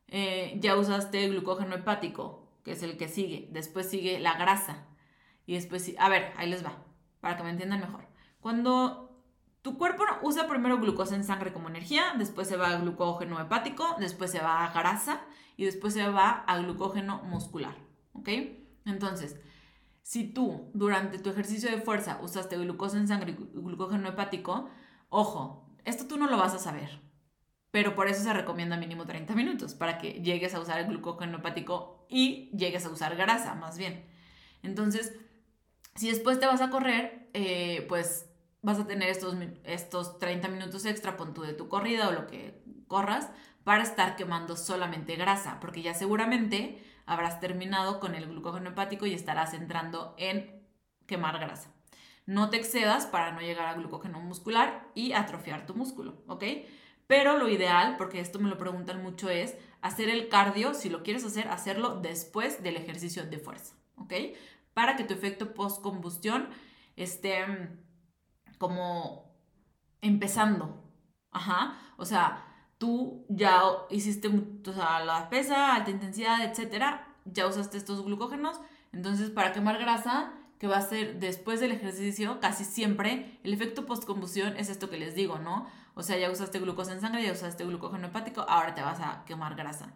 Eh, 0.09 0.59
ya 0.61 0.77
usaste 0.77 1.29
glucógeno 1.29 1.75
hepático, 1.75 2.49
que 2.65 2.73
es 2.73 2.83
el 2.83 2.97
que 2.97 3.09
sigue. 3.09 3.49
Después 3.53 3.89
sigue 3.89 4.21
la 4.21 4.35
grasa. 4.35 4.87
Y 5.47 5.55
después, 5.55 5.93
a 5.99 6.09
ver, 6.09 6.33
ahí 6.37 6.49
les 6.49 6.65
va, 6.65 6.85
para 7.21 7.37
que 7.37 7.43
me 7.43 7.51
entiendan 7.51 7.81
mejor. 7.81 8.07
Cuando 8.41 9.23
tu 9.63 9.79
cuerpo 9.79 10.05
usa 10.23 10.47
primero 10.47 10.79
glucosa 10.79 11.17
en 11.17 11.25
sangre 11.25 11.53
como 11.53 11.69
energía, 11.69 12.15
después 12.19 12.49
se 12.49 12.57
va 12.57 12.69
a 12.69 12.79
glucógeno 12.79 13.41
hepático, 13.41 13.97
después 13.99 14.31
se 14.31 14.41
va 14.41 14.65
a 14.65 14.73
grasa 14.73 15.23
y 15.57 15.65
después 15.65 15.95
se 15.95 16.09
va 16.09 16.45
a 16.47 16.59
glucógeno 16.59 17.23
muscular. 17.25 17.75
¿Ok? 18.13 18.29
Entonces, 18.87 19.37
si 20.03 20.33
tú 20.33 20.71
durante 20.75 21.19
tu 21.19 21.31
ejercicio 21.31 21.71
de 21.71 21.81
fuerza 21.81 22.19
usaste 22.23 22.57
glucosa 22.59 22.99
en 22.99 23.09
sangre 23.09 23.33
y 23.33 23.61
glucógeno 23.61 24.09
hepático, 24.09 24.69
ojo, 25.09 25.67
esto 25.85 26.07
tú 26.07 26.19
no 26.19 26.29
lo 26.29 26.37
vas 26.37 26.55
a 26.55 26.59
saber 26.59 27.04
pero 27.75 27.97
por 27.97 28.07
eso 28.07 28.23
se 28.23 28.33
recomienda 28.33 28.77
mínimo 28.77 29.05
30 29.05 29.35
minutos, 29.35 29.75
para 29.75 29.99
que 29.99 30.23
llegues 30.23 30.55
a 30.55 30.61
usar 30.61 30.79
el 30.79 30.87
glucógeno 30.87 31.39
hepático 31.39 32.07
y 32.09 32.49
llegues 32.57 32.87
a 32.87 32.89
usar 32.89 33.17
grasa, 33.17 33.57
más 33.57 33.79
bien. 33.79 34.05
Entonces, 34.63 35.13
si 35.97 36.09
después 36.09 36.39
te 36.39 36.47
vas 36.47 36.61
a 36.61 36.71
correr, 36.71 37.29
eh, 37.33 37.85
pues 37.89 38.31
vas 38.63 38.79
a 38.79 38.87
tener 38.87 39.09
estos, 39.09 39.37
estos 39.65 40.21
30 40.21 40.47
minutos 40.51 40.85
extra, 40.85 41.17
pon 41.17 41.35
tú 41.35 41.43
de 41.43 41.53
tu 41.53 41.67
corrida 41.67 42.09
o 42.09 42.13
lo 42.13 42.29
que 42.29 42.63
corras, 42.87 43.29
para 43.65 43.83
estar 43.83 44.15
quemando 44.15 44.57
solamente 44.57 45.17
grasa, 45.17 45.59
porque 45.59 45.83
ya 45.83 45.95
seguramente 45.95 46.81
habrás 47.07 47.41
terminado 47.41 47.99
con 47.99 48.15
el 48.15 48.29
glucógeno 48.29 48.71
hepático 48.71 49.05
y 49.05 49.15
estarás 49.15 49.53
entrando 49.53 50.15
en 50.17 50.63
quemar 51.07 51.41
grasa. 51.41 51.75
No 52.25 52.51
te 52.51 52.57
excedas 52.57 53.07
para 53.07 53.33
no 53.33 53.41
llegar 53.41 53.67
a 53.67 53.75
glucógeno 53.75 54.21
muscular 54.21 54.87
y 54.95 55.11
atrofiar 55.11 55.67
tu 55.67 55.75
músculo, 55.75 56.23
¿ok? 56.29 56.45
Pero 57.07 57.39
lo 57.39 57.49
ideal, 57.49 57.97
porque 57.97 58.21
esto 58.21 58.39
me 58.39 58.49
lo 58.49 58.59
preguntan 58.59 59.03
mucho, 59.03 59.29
es 59.29 59.57
hacer 59.83 60.09
el 60.09 60.29
cardio, 60.29 60.75
si 60.75 60.89
lo 60.89 61.03
quieres 61.03 61.25
hacer, 61.25 61.49
hacerlo 61.49 62.01
después 62.01 62.63
del 62.63 62.77
ejercicio 62.77 63.25
de 63.25 63.39
fuerza, 63.39 63.75
¿ok? 63.97 64.15
Para 64.73 64.97
que 64.97 65.05
tu 65.05 65.13
efecto 65.13 65.53
post-combustión 65.55 66.49
esté 66.97 67.47
mm, 67.47 67.79
como 68.59 69.37
empezando. 70.01 70.83
Ajá. 71.31 71.79
O 71.97 72.05
sea, 72.05 72.45
tú 72.79 73.27
ya 73.29 73.61
hiciste 73.91 74.29
o 74.29 74.73
sea, 74.73 75.05
la 75.05 75.29
pesa, 75.29 75.75
alta 75.75 75.91
intensidad, 75.91 76.43
etcétera, 76.43 77.09
ya 77.25 77.47
usaste 77.47 77.77
estos 77.77 78.05
glucógenos. 78.05 78.61
Entonces, 78.93 79.31
para 79.31 79.53
quemar 79.53 79.79
grasa, 79.79 80.33
que 80.59 80.67
va 80.67 80.79
a 80.79 80.83
ser 80.83 81.19
después 81.19 81.61
del 81.61 81.73
ejercicio, 81.73 82.41
casi 82.41 82.65
siempre, 82.65 83.39
el 83.43 83.53
efecto 83.53 83.87
post-combustión 83.87 84.57
es 84.57 84.69
esto 84.69 84.91
que 84.91 84.99
les 84.99 85.15
digo, 85.15 85.39
¿no? 85.39 85.69
O 85.95 86.03
sea, 86.03 86.17
ya 86.17 86.31
usaste 86.31 86.59
glucosa 86.59 86.93
en 86.93 87.01
sangre, 87.01 87.25
ya 87.25 87.33
usaste 87.33 87.65
glucógeno 87.65 88.09
hepático, 88.09 88.43
ahora 88.49 88.75
te 88.75 88.83
vas 88.83 89.01
a 89.01 89.25
quemar 89.27 89.55
grasa. 89.55 89.93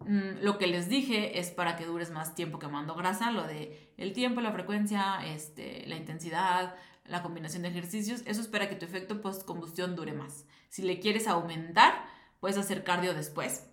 Mm, 0.00 0.42
lo 0.42 0.58
que 0.58 0.66
les 0.66 0.88
dije 0.88 1.38
es 1.38 1.50
para 1.50 1.76
que 1.76 1.86
dures 1.86 2.10
más 2.10 2.34
tiempo 2.34 2.58
quemando 2.58 2.94
grasa, 2.94 3.30
lo 3.30 3.44
de 3.44 3.92
el 3.96 4.12
tiempo, 4.12 4.40
la 4.40 4.52
frecuencia, 4.52 5.24
este, 5.26 5.86
la 5.86 5.96
intensidad, 5.96 6.74
la 7.06 7.22
combinación 7.22 7.62
de 7.62 7.68
ejercicios, 7.68 8.22
eso 8.26 8.40
es 8.40 8.48
para 8.48 8.68
que 8.68 8.76
tu 8.76 8.84
efecto 8.84 9.20
post-combustión 9.20 9.96
dure 9.96 10.12
más. 10.12 10.46
Si 10.68 10.82
le 10.82 11.00
quieres 11.00 11.26
aumentar, 11.28 12.06
puedes 12.40 12.58
hacer 12.58 12.84
cardio 12.84 13.14
después, 13.14 13.66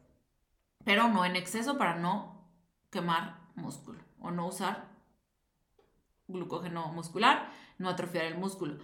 pero 0.86 1.08
no 1.08 1.26
en 1.26 1.36
exceso 1.36 1.78
para 1.78 1.96
no 1.96 2.48
quemar 2.90 3.40
músculo 3.56 4.00
o 4.20 4.32
no 4.32 4.48
usar 4.48 4.91
glucógeno 6.32 6.92
muscular, 6.92 7.52
no 7.78 7.90
atrofiar 7.90 8.26
el 8.26 8.38
músculo 8.38 8.80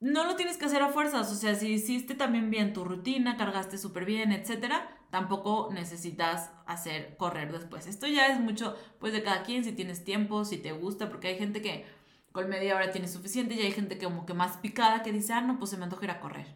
no 0.00 0.24
lo 0.24 0.36
tienes 0.36 0.58
que 0.58 0.66
hacer 0.66 0.82
a 0.82 0.90
fuerzas, 0.90 1.32
o 1.32 1.34
sea, 1.34 1.54
si 1.54 1.68
hiciste 1.68 2.14
también 2.14 2.50
bien 2.50 2.72
tu 2.72 2.84
rutina, 2.84 3.36
cargaste 3.36 3.78
súper 3.78 4.04
bien, 4.04 4.30
etcétera, 4.30 4.98
tampoco 5.10 5.70
necesitas 5.72 6.50
hacer 6.66 7.16
correr 7.16 7.50
después. 7.50 7.86
Esto 7.86 8.06
ya 8.06 8.26
es 8.28 8.38
mucho, 8.38 8.76
pues, 9.00 9.12
de 9.12 9.22
cada 9.22 9.42
quien, 9.42 9.64
si 9.64 9.72
tienes 9.72 10.04
tiempo, 10.04 10.44
si 10.44 10.58
te 10.58 10.72
gusta, 10.72 11.08
porque 11.08 11.28
hay 11.28 11.38
gente 11.38 11.62
que 11.62 11.86
con 12.32 12.48
media 12.50 12.76
hora 12.76 12.92
tiene 12.92 13.08
suficiente 13.08 13.54
y 13.54 13.62
hay 13.62 13.72
gente 13.72 13.96
que 13.96 14.04
como 14.04 14.26
que 14.26 14.34
más 14.34 14.58
picada 14.58 15.02
que 15.02 15.12
dice, 15.12 15.32
ah, 15.32 15.40
no, 15.40 15.58
pues 15.58 15.70
se 15.70 15.78
me 15.78 15.84
antoja 15.84 16.04
ir 16.04 16.10
a 16.10 16.20
correr. 16.20 16.54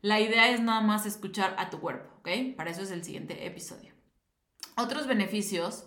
La 0.00 0.18
idea 0.18 0.48
es 0.48 0.60
nada 0.62 0.80
más 0.80 1.04
escuchar 1.04 1.54
a 1.58 1.68
tu 1.68 1.80
cuerpo, 1.80 2.10
¿ok? 2.20 2.56
Para 2.56 2.70
eso 2.70 2.80
es 2.80 2.90
el 2.90 3.04
siguiente 3.04 3.46
episodio. 3.46 3.92
Otros 4.78 5.06
beneficios 5.06 5.84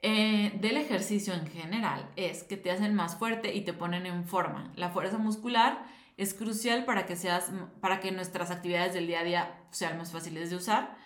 eh, 0.00 0.56
del 0.60 0.76
ejercicio 0.76 1.34
en 1.34 1.46
general 1.46 2.08
es 2.14 2.44
que 2.44 2.56
te 2.56 2.70
hacen 2.70 2.94
más 2.94 3.16
fuerte 3.16 3.54
y 3.54 3.62
te 3.62 3.72
ponen 3.72 4.06
en 4.06 4.24
forma. 4.24 4.72
La 4.76 4.90
fuerza 4.90 5.18
muscular 5.18 5.86
es 6.16 6.34
crucial 6.34 6.84
para 6.84 7.06
que, 7.06 7.16
seas, 7.16 7.50
para 7.80 8.00
que 8.00 8.12
nuestras 8.12 8.50
actividades 8.50 8.94
del 8.94 9.06
día 9.06 9.20
a 9.20 9.24
día 9.24 9.60
sean 9.70 9.98
más 9.98 10.12
fáciles 10.12 10.50
de 10.50 10.56
usar. 10.56 10.96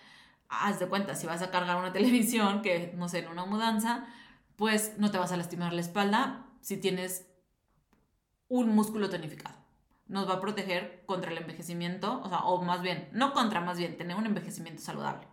Haz 0.47 0.79
de 0.79 0.87
cuenta, 0.87 1.15
si 1.15 1.25
vas 1.25 1.41
a 1.41 1.49
cargar 1.49 1.77
una 1.77 1.93
televisión, 1.93 2.61
que 2.61 2.93
no 2.95 3.09
sé, 3.09 3.19
en 3.19 3.29
una 3.29 3.45
mudanza, 3.45 4.05
pues 4.55 4.93
no 4.97 5.09
te 5.09 5.17
vas 5.17 5.31
a 5.31 5.37
lastimar 5.37 5.73
la 5.73 5.81
espalda 5.81 6.45
si 6.61 6.77
tienes 6.77 7.27
un 8.47 8.75
músculo 8.75 9.09
tonificado. 9.09 9.55
Nos 10.07 10.29
va 10.29 10.35
a 10.35 10.41
proteger 10.41 11.03
contra 11.07 11.31
el 11.31 11.37
envejecimiento, 11.39 12.21
o 12.21 12.29
sea, 12.29 12.39
o 12.39 12.61
más 12.61 12.83
bien, 12.83 13.09
no 13.11 13.33
contra, 13.33 13.61
más 13.61 13.79
bien, 13.79 13.97
tener 13.97 14.15
un 14.15 14.27
envejecimiento 14.27 14.81
saludable. 14.83 15.27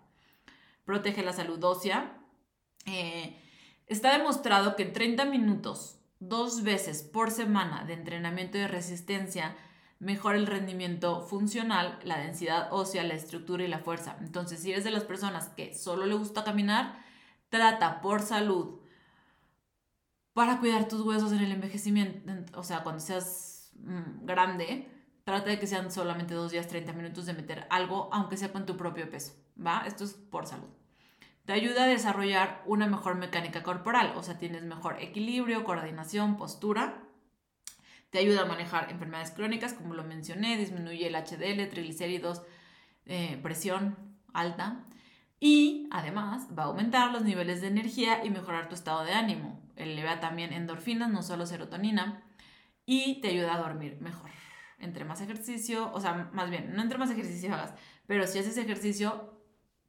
Protege 0.84 1.22
la 1.22 1.34
salud 1.34 1.62
ósea. 1.62 2.18
Eh, 2.86 3.36
está 3.90 4.16
demostrado 4.16 4.76
que 4.76 4.84
30 4.86 5.24
minutos, 5.26 5.98
dos 6.20 6.62
veces 6.62 7.02
por 7.02 7.30
semana 7.30 7.84
de 7.84 7.94
entrenamiento 7.94 8.56
de 8.56 8.68
resistencia, 8.68 9.56
mejora 9.98 10.38
el 10.38 10.46
rendimiento 10.46 11.22
funcional, 11.22 11.98
la 12.04 12.18
densidad 12.18 12.68
ósea, 12.72 13.02
la 13.02 13.14
estructura 13.14 13.64
y 13.64 13.68
la 13.68 13.80
fuerza. 13.80 14.16
Entonces, 14.20 14.60
si 14.60 14.70
eres 14.70 14.84
de 14.84 14.92
las 14.92 15.04
personas 15.04 15.48
que 15.48 15.74
solo 15.74 16.06
le 16.06 16.14
gusta 16.14 16.44
caminar, 16.44 17.02
trata 17.48 18.00
por 18.00 18.22
salud 18.22 18.78
para 20.34 20.60
cuidar 20.60 20.86
tus 20.86 21.00
huesos 21.00 21.32
en 21.32 21.40
el 21.40 21.52
envejecimiento, 21.52 22.58
o 22.58 22.62
sea, 22.62 22.84
cuando 22.84 23.00
seas 23.00 23.72
mm, 23.74 24.24
grande, 24.24 24.88
trata 25.24 25.50
de 25.50 25.58
que 25.58 25.66
sean 25.66 25.90
solamente 25.90 26.34
dos 26.34 26.52
días, 26.52 26.68
30 26.68 26.92
minutos 26.92 27.26
de 27.26 27.34
meter 27.34 27.66
algo, 27.70 28.08
aunque 28.12 28.36
sea 28.36 28.52
con 28.52 28.66
tu 28.66 28.76
propio 28.76 29.10
peso, 29.10 29.34
¿va? 29.58 29.82
Esto 29.84 30.04
es 30.04 30.14
por 30.14 30.46
salud. 30.46 30.79
Te 31.44 31.52
ayuda 31.52 31.84
a 31.84 31.88
desarrollar 31.88 32.62
una 32.66 32.86
mejor 32.86 33.16
mecánica 33.16 33.62
corporal, 33.62 34.12
o 34.16 34.22
sea, 34.22 34.38
tienes 34.38 34.62
mejor 34.62 35.00
equilibrio, 35.00 35.64
coordinación, 35.64 36.36
postura 36.36 37.02
te 38.10 38.18
ayuda 38.18 38.42
a 38.42 38.46
manejar 38.46 38.90
enfermedades 38.90 39.30
crónicas, 39.30 39.72
como 39.72 39.94
lo 39.94 40.02
mencioné, 40.04 40.56
disminuye 40.56 41.06
el 41.06 41.14
HDL, 41.14 41.68
triglicéridos, 41.68 42.42
eh, 43.06 43.38
presión 43.42 43.96
alta. 44.34 44.84
Y 45.38 45.88
además 45.90 46.48
va 46.56 46.64
a 46.64 46.66
aumentar 46.66 47.12
los 47.12 47.22
niveles 47.22 47.60
de 47.60 47.68
energía 47.68 48.24
y 48.24 48.30
mejorar 48.30 48.68
tu 48.68 48.74
estado 48.74 49.04
de 49.04 49.12
ánimo. 49.12 49.62
Eleva 49.76 50.20
también 50.20 50.52
endorfinas, 50.52 51.08
no 51.08 51.22
solo 51.22 51.46
serotonina. 51.46 52.24
Y 52.84 53.20
te 53.20 53.28
ayuda 53.28 53.54
a 53.54 53.58
dormir 53.58 53.98
mejor. 54.00 54.30
Entre 54.78 55.04
más 55.04 55.20
ejercicio, 55.20 55.92
o 55.92 56.00
sea, 56.00 56.30
más 56.32 56.50
bien, 56.50 56.74
no 56.74 56.82
entre 56.82 56.98
más 56.98 57.10
ejercicio 57.10 57.54
hagas, 57.54 57.74
pero 58.06 58.26
si 58.26 58.38
haces 58.38 58.56
ejercicio, 58.56 59.39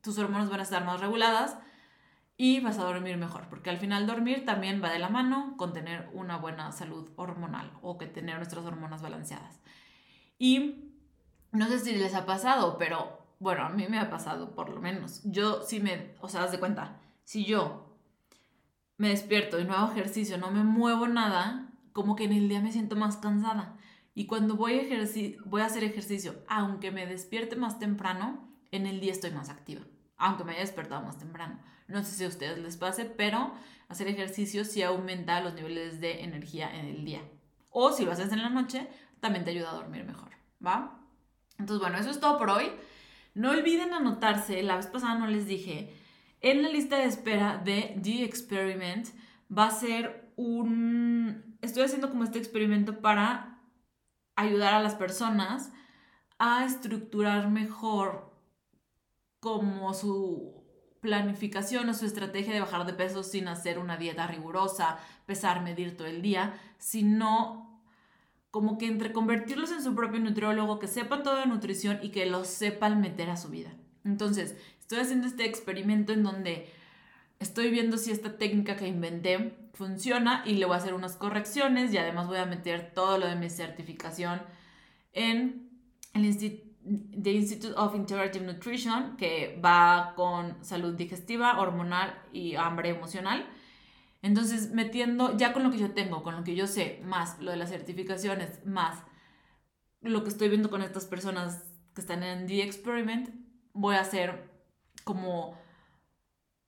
tus 0.01 0.17
hormonas 0.17 0.49
van 0.49 0.59
a 0.59 0.63
estar 0.63 0.85
más 0.85 0.99
reguladas 0.99 1.57
y 2.37 2.59
vas 2.59 2.79
a 2.79 2.83
dormir 2.83 3.17
mejor, 3.17 3.47
porque 3.49 3.69
al 3.69 3.77
final 3.77 4.07
dormir 4.07 4.45
también 4.45 4.81
va 4.83 4.89
de 4.89 4.99
la 4.99 5.09
mano 5.09 5.55
con 5.57 5.73
tener 5.73 6.09
una 6.13 6.37
buena 6.37 6.71
salud 6.71 7.09
hormonal 7.15 7.71
o 7.81 7.97
que 7.97 8.07
tener 8.07 8.37
nuestras 8.37 8.65
hormonas 8.65 9.01
balanceadas. 9.01 9.61
Y 10.39 10.91
no 11.51 11.67
sé 11.67 11.79
si 11.79 11.95
les 11.95 12.15
ha 12.15 12.25
pasado, 12.25 12.77
pero 12.77 13.27
bueno, 13.39 13.63
a 13.63 13.69
mí 13.69 13.85
me 13.87 13.99
ha 13.99 14.09
pasado 14.09 14.55
por 14.55 14.69
lo 14.69 14.81
menos. 14.81 15.21
Yo 15.23 15.61
sí 15.61 15.79
me, 15.79 16.15
o 16.19 16.29
sea, 16.29 16.41
das 16.41 16.51
de 16.51 16.59
cuenta, 16.59 16.99
si 17.23 17.45
yo 17.45 17.95
me 18.97 19.09
despierto 19.09 19.59
y 19.59 19.65
no 19.65 19.73
hago 19.73 19.91
ejercicio, 19.91 20.37
no 20.37 20.51
me 20.51 20.63
muevo 20.63 21.07
nada, 21.07 21.69
como 21.93 22.15
que 22.15 22.23
en 22.23 22.33
el 22.33 22.49
día 22.49 22.61
me 22.61 22.71
siento 22.71 22.95
más 22.95 23.17
cansada. 23.17 23.77
Y 24.13 24.25
cuando 24.25 24.55
voy 24.55 24.79
a 24.79 25.65
hacer 25.65 25.83
ejercicio, 25.83 26.43
aunque 26.47 26.91
me 26.91 27.05
despierte 27.05 27.55
más 27.55 27.79
temprano, 27.79 28.51
en 28.71 28.85
el 28.85 28.99
día 28.99 29.11
estoy 29.11 29.31
más 29.31 29.49
activa, 29.49 29.81
aunque 30.21 30.43
me 30.43 30.51
haya 30.51 30.61
despertado 30.61 31.01
más 31.01 31.17
temprano. 31.17 31.59
No 31.87 32.03
sé 32.03 32.11
si 32.11 32.23
a 32.23 32.29
ustedes 32.29 32.57
les 32.57 32.77
pase, 32.77 33.05
pero 33.05 33.53
hacer 33.89 34.07
ejercicio 34.07 34.63
sí 34.63 34.81
aumenta 34.81 35.41
los 35.41 35.53
niveles 35.53 35.99
de 35.99 36.23
energía 36.23 36.73
en 36.73 36.85
el 36.85 37.03
día. 37.03 37.21
O 37.69 37.91
si 37.91 38.05
lo 38.05 38.11
haces 38.11 38.31
en 38.31 38.41
la 38.41 38.49
noche, 38.49 38.87
también 39.19 39.43
te 39.43 39.51
ayuda 39.51 39.71
a 39.71 39.75
dormir 39.75 40.05
mejor. 40.05 40.31
¿va? 40.65 40.99
Entonces, 41.57 41.81
bueno, 41.81 41.97
eso 41.97 42.09
es 42.09 42.19
todo 42.19 42.37
por 42.37 42.49
hoy. 42.49 42.71
No 43.33 43.51
olviden 43.51 43.93
anotarse, 43.93 44.61
la 44.63 44.75
vez 44.75 44.87
pasada 44.87 45.15
no 45.15 45.27
les 45.27 45.47
dije, 45.47 45.93
en 46.41 46.63
la 46.63 46.69
lista 46.69 46.97
de 46.97 47.05
espera 47.05 47.61
de 47.63 47.99
The 48.01 48.23
Experiment 48.23 49.07
va 49.55 49.67
a 49.67 49.71
ser 49.71 50.31
un... 50.35 51.57
Estoy 51.61 51.83
haciendo 51.83 52.09
como 52.09 52.23
este 52.23 52.39
experimento 52.39 52.99
para 52.99 53.59
ayudar 54.35 54.73
a 54.73 54.81
las 54.81 54.95
personas 54.95 55.71
a 56.39 56.65
estructurar 56.65 57.49
mejor 57.49 58.30
como 59.41 59.93
su 59.95 60.63
planificación 61.01 61.89
o 61.89 61.93
su 61.95 62.05
estrategia 62.05 62.53
de 62.53 62.61
bajar 62.61 62.85
de 62.85 62.93
peso 62.93 63.23
sin 63.23 63.47
hacer 63.47 63.79
una 63.79 63.97
dieta 63.97 64.27
rigurosa, 64.27 64.99
pesar, 65.25 65.63
medir 65.63 65.97
todo 65.97 66.07
el 66.07 66.21
día, 66.21 66.53
sino 66.77 67.81
como 68.51 68.77
que 68.77 68.85
entre 68.85 69.11
convertirlos 69.11 69.71
en 69.71 69.83
su 69.83 69.95
propio 69.95 70.19
nutriólogo, 70.19 70.77
que 70.77 70.87
sepan 70.87 71.23
todo 71.23 71.37
de 71.37 71.47
nutrición 71.47 71.99
y 72.03 72.09
que 72.09 72.27
los 72.27 72.47
sepan 72.47 73.01
meter 73.01 73.31
a 73.31 73.37
su 73.37 73.49
vida. 73.49 73.73
Entonces, 74.05 74.55
estoy 74.79 74.99
haciendo 74.99 75.25
este 75.25 75.45
experimento 75.45 76.13
en 76.13 76.21
donde 76.21 76.71
estoy 77.39 77.71
viendo 77.71 77.97
si 77.97 78.11
esta 78.11 78.37
técnica 78.37 78.75
que 78.75 78.87
inventé 78.87 79.57
funciona 79.73 80.43
y 80.45 80.53
le 80.53 80.65
voy 80.65 80.75
a 80.75 80.77
hacer 80.77 80.93
unas 80.93 81.15
correcciones 81.15 81.91
y 81.91 81.97
además 81.97 82.27
voy 82.27 82.37
a 82.37 82.45
meter 82.45 82.91
todo 82.93 83.17
lo 83.17 83.25
de 83.25 83.35
mi 83.35 83.49
certificación 83.49 84.39
en 85.13 85.67
el 86.13 86.25
Instituto 86.25 86.70
The 86.83 87.31
Institute 87.31 87.73
of 87.77 87.95
Integrative 87.95 88.45
Nutrition, 88.45 89.15
que 89.17 89.59
va 89.63 90.13
con 90.15 90.63
salud 90.63 90.95
digestiva, 90.95 91.59
hormonal 91.59 92.19
y 92.33 92.55
hambre 92.55 92.89
emocional. 92.89 93.47
Entonces, 94.21 94.71
metiendo 94.71 95.37
ya 95.37 95.53
con 95.53 95.63
lo 95.63 95.71
que 95.71 95.77
yo 95.77 95.91
tengo, 95.91 96.23
con 96.23 96.35
lo 96.35 96.43
que 96.43 96.55
yo 96.55 96.67
sé, 96.67 97.01
más 97.03 97.39
lo 97.39 97.51
de 97.51 97.57
las 97.57 97.69
certificaciones, 97.69 98.65
más 98.65 99.03
lo 100.01 100.23
que 100.23 100.29
estoy 100.29 100.49
viendo 100.49 100.69
con 100.69 100.81
estas 100.81 101.05
personas 101.05 101.63
que 101.93 102.01
están 102.01 102.23
en 102.23 102.47
The 102.47 102.63
Experiment, 102.63 103.29
voy 103.73 103.95
a 103.95 104.01
hacer 104.01 104.49
como 105.03 105.57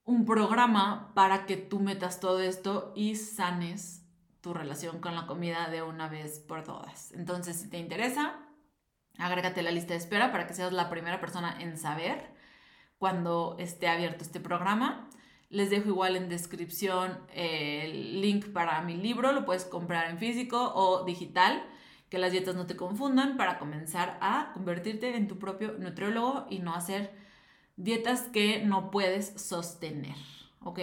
un 0.05 0.25
programa 0.25 1.13
para 1.13 1.45
que 1.45 1.57
tú 1.57 1.79
metas 1.79 2.19
todo 2.19 2.39
esto 2.39 2.91
y 2.95 3.15
sanes 3.15 4.05
tu 4.41 4.53
relación 4.53 4.99
con 4.99 5.15
la 5.15 5.25
comida 5.25 5.69
de 5.69 5.81
una 5.81 6.09
vez 6.09 6.39
por 6.39 6.63
todas. 6.63 7.11
Entonces, 7.13 7.61
si 7.61 7.69
te 7.69 7.77
interesa, 7.77 8.35
agrégate 9.17 9.59
a 9.59 9.63
la 9.63 9.71
lista 9.71 9.93
de 9.93 9.99
espera 9.99 10.31
para 10.31 10.47
que 10.47 10.53
seas 10.53 10.73
la 10.73 10.89
primera 10.89 11.19
persona 11.19 11.55
en 11.59 11.77
saber 11.77 12.31
cuando 12.97 13.55
esté 13.59 13.87
abierto 13.87 14.23
este 14.23 14.39
programa. 14.39 15.09
Les 15.49 15.69
dejo 15.69 15.89
igual 15.89 16.15
en 16.15 16.29
descripción 16.29 17.19
el 17.33 18.21
link 18.21 18.47
para 18.47 18.81
mi 18.81 18.97
libro, 18.97 19.31
lo 19.31 19.45
puedes 19.45 19.65
comprar 19.65 20.09
en 20.09 20.17
físico 20.17 20.73
o 20.73 21.03
digital, 21.05 21.63
que 22.09 22.17
las 22.17 22.31
dietas 22.31 22.55
no 22.55 22.65
te 22.65 22.75
confundan 22.75 23.37
para 23.37 23.59
comenzar 23.59 24.17
a 24.21 24.51
convertirte 24.53 25.15
en 25.15 25.27
tu 25.27 25.37
propio 25.37 25.73
nutriólogo 25.77 26.47
y 26.49 26.59
no 26.59 26.73
hacer 26.73 27.11
dietas 27.75 28.21
que 28.33 28.63
no 28.63 28.89
puedes 28.89 29.39
sostener, 29.41 30.15
¿ok? 30.61 30.79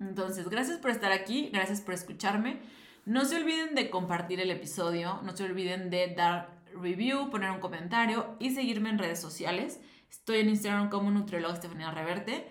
Entonces, 0.00 0.48
gracias 0.48 0.78
por 0.78 0.90
estar 0.90 1.12
aquí, 1.12 1.50
gracias 1.52 1.80
por 1.80 1.94
escucharme. 1.94 2.60
No 3.04 3.24
se 3.24 3.36
olviden 3.36 3.74
de 3.74 3.90
compartir 3.90 4.40
el 4.40 4.50
episodio, 4.50 5.20
no 5.22 5.36
se 5.36 5.44
olviden 5.44 5.90
de 5.90 6.14
dar 6.14 6.61
review, 6.80 7.30
poner 7.30 7.50
un 7.50 7.60
comentario 7.60 8.36
y 8.38 8.50
seguirme 8.50 8.90
en 8.90 8.98
redes 8.98 9.20
sociales. 9.20 9.80
Estoy 10.10 10.40
en 10.40 10.50
Instagram 10.50 10.90
como 10.90 11.10
Nutrióloga 11.10 11.54
Estefanía 11.54 11.90
Reverte. 11.90 12.46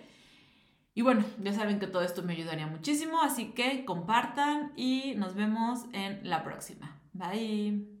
Y 0.94 1.02
bueno, 1.02 1.24
ya 1.40 1.52
saben 1.52 1.78
que 1.78 1.86
todo 1.86 2.02
esto 2.02 2.22
me 2.22 2.34
ayudaría 2.34 2.66
muchísimo, 2.66 3.22
así 3.22 3.52
que 3.52 3.84
compartan 3.84 4.72
y 4.76 5.14
nos 5.16 5.34
vemos 5.34 5.86
en 5.92 6.28
la 6.28 6.44
próxima. 6.44 7.00
Bye. 7.12 7.91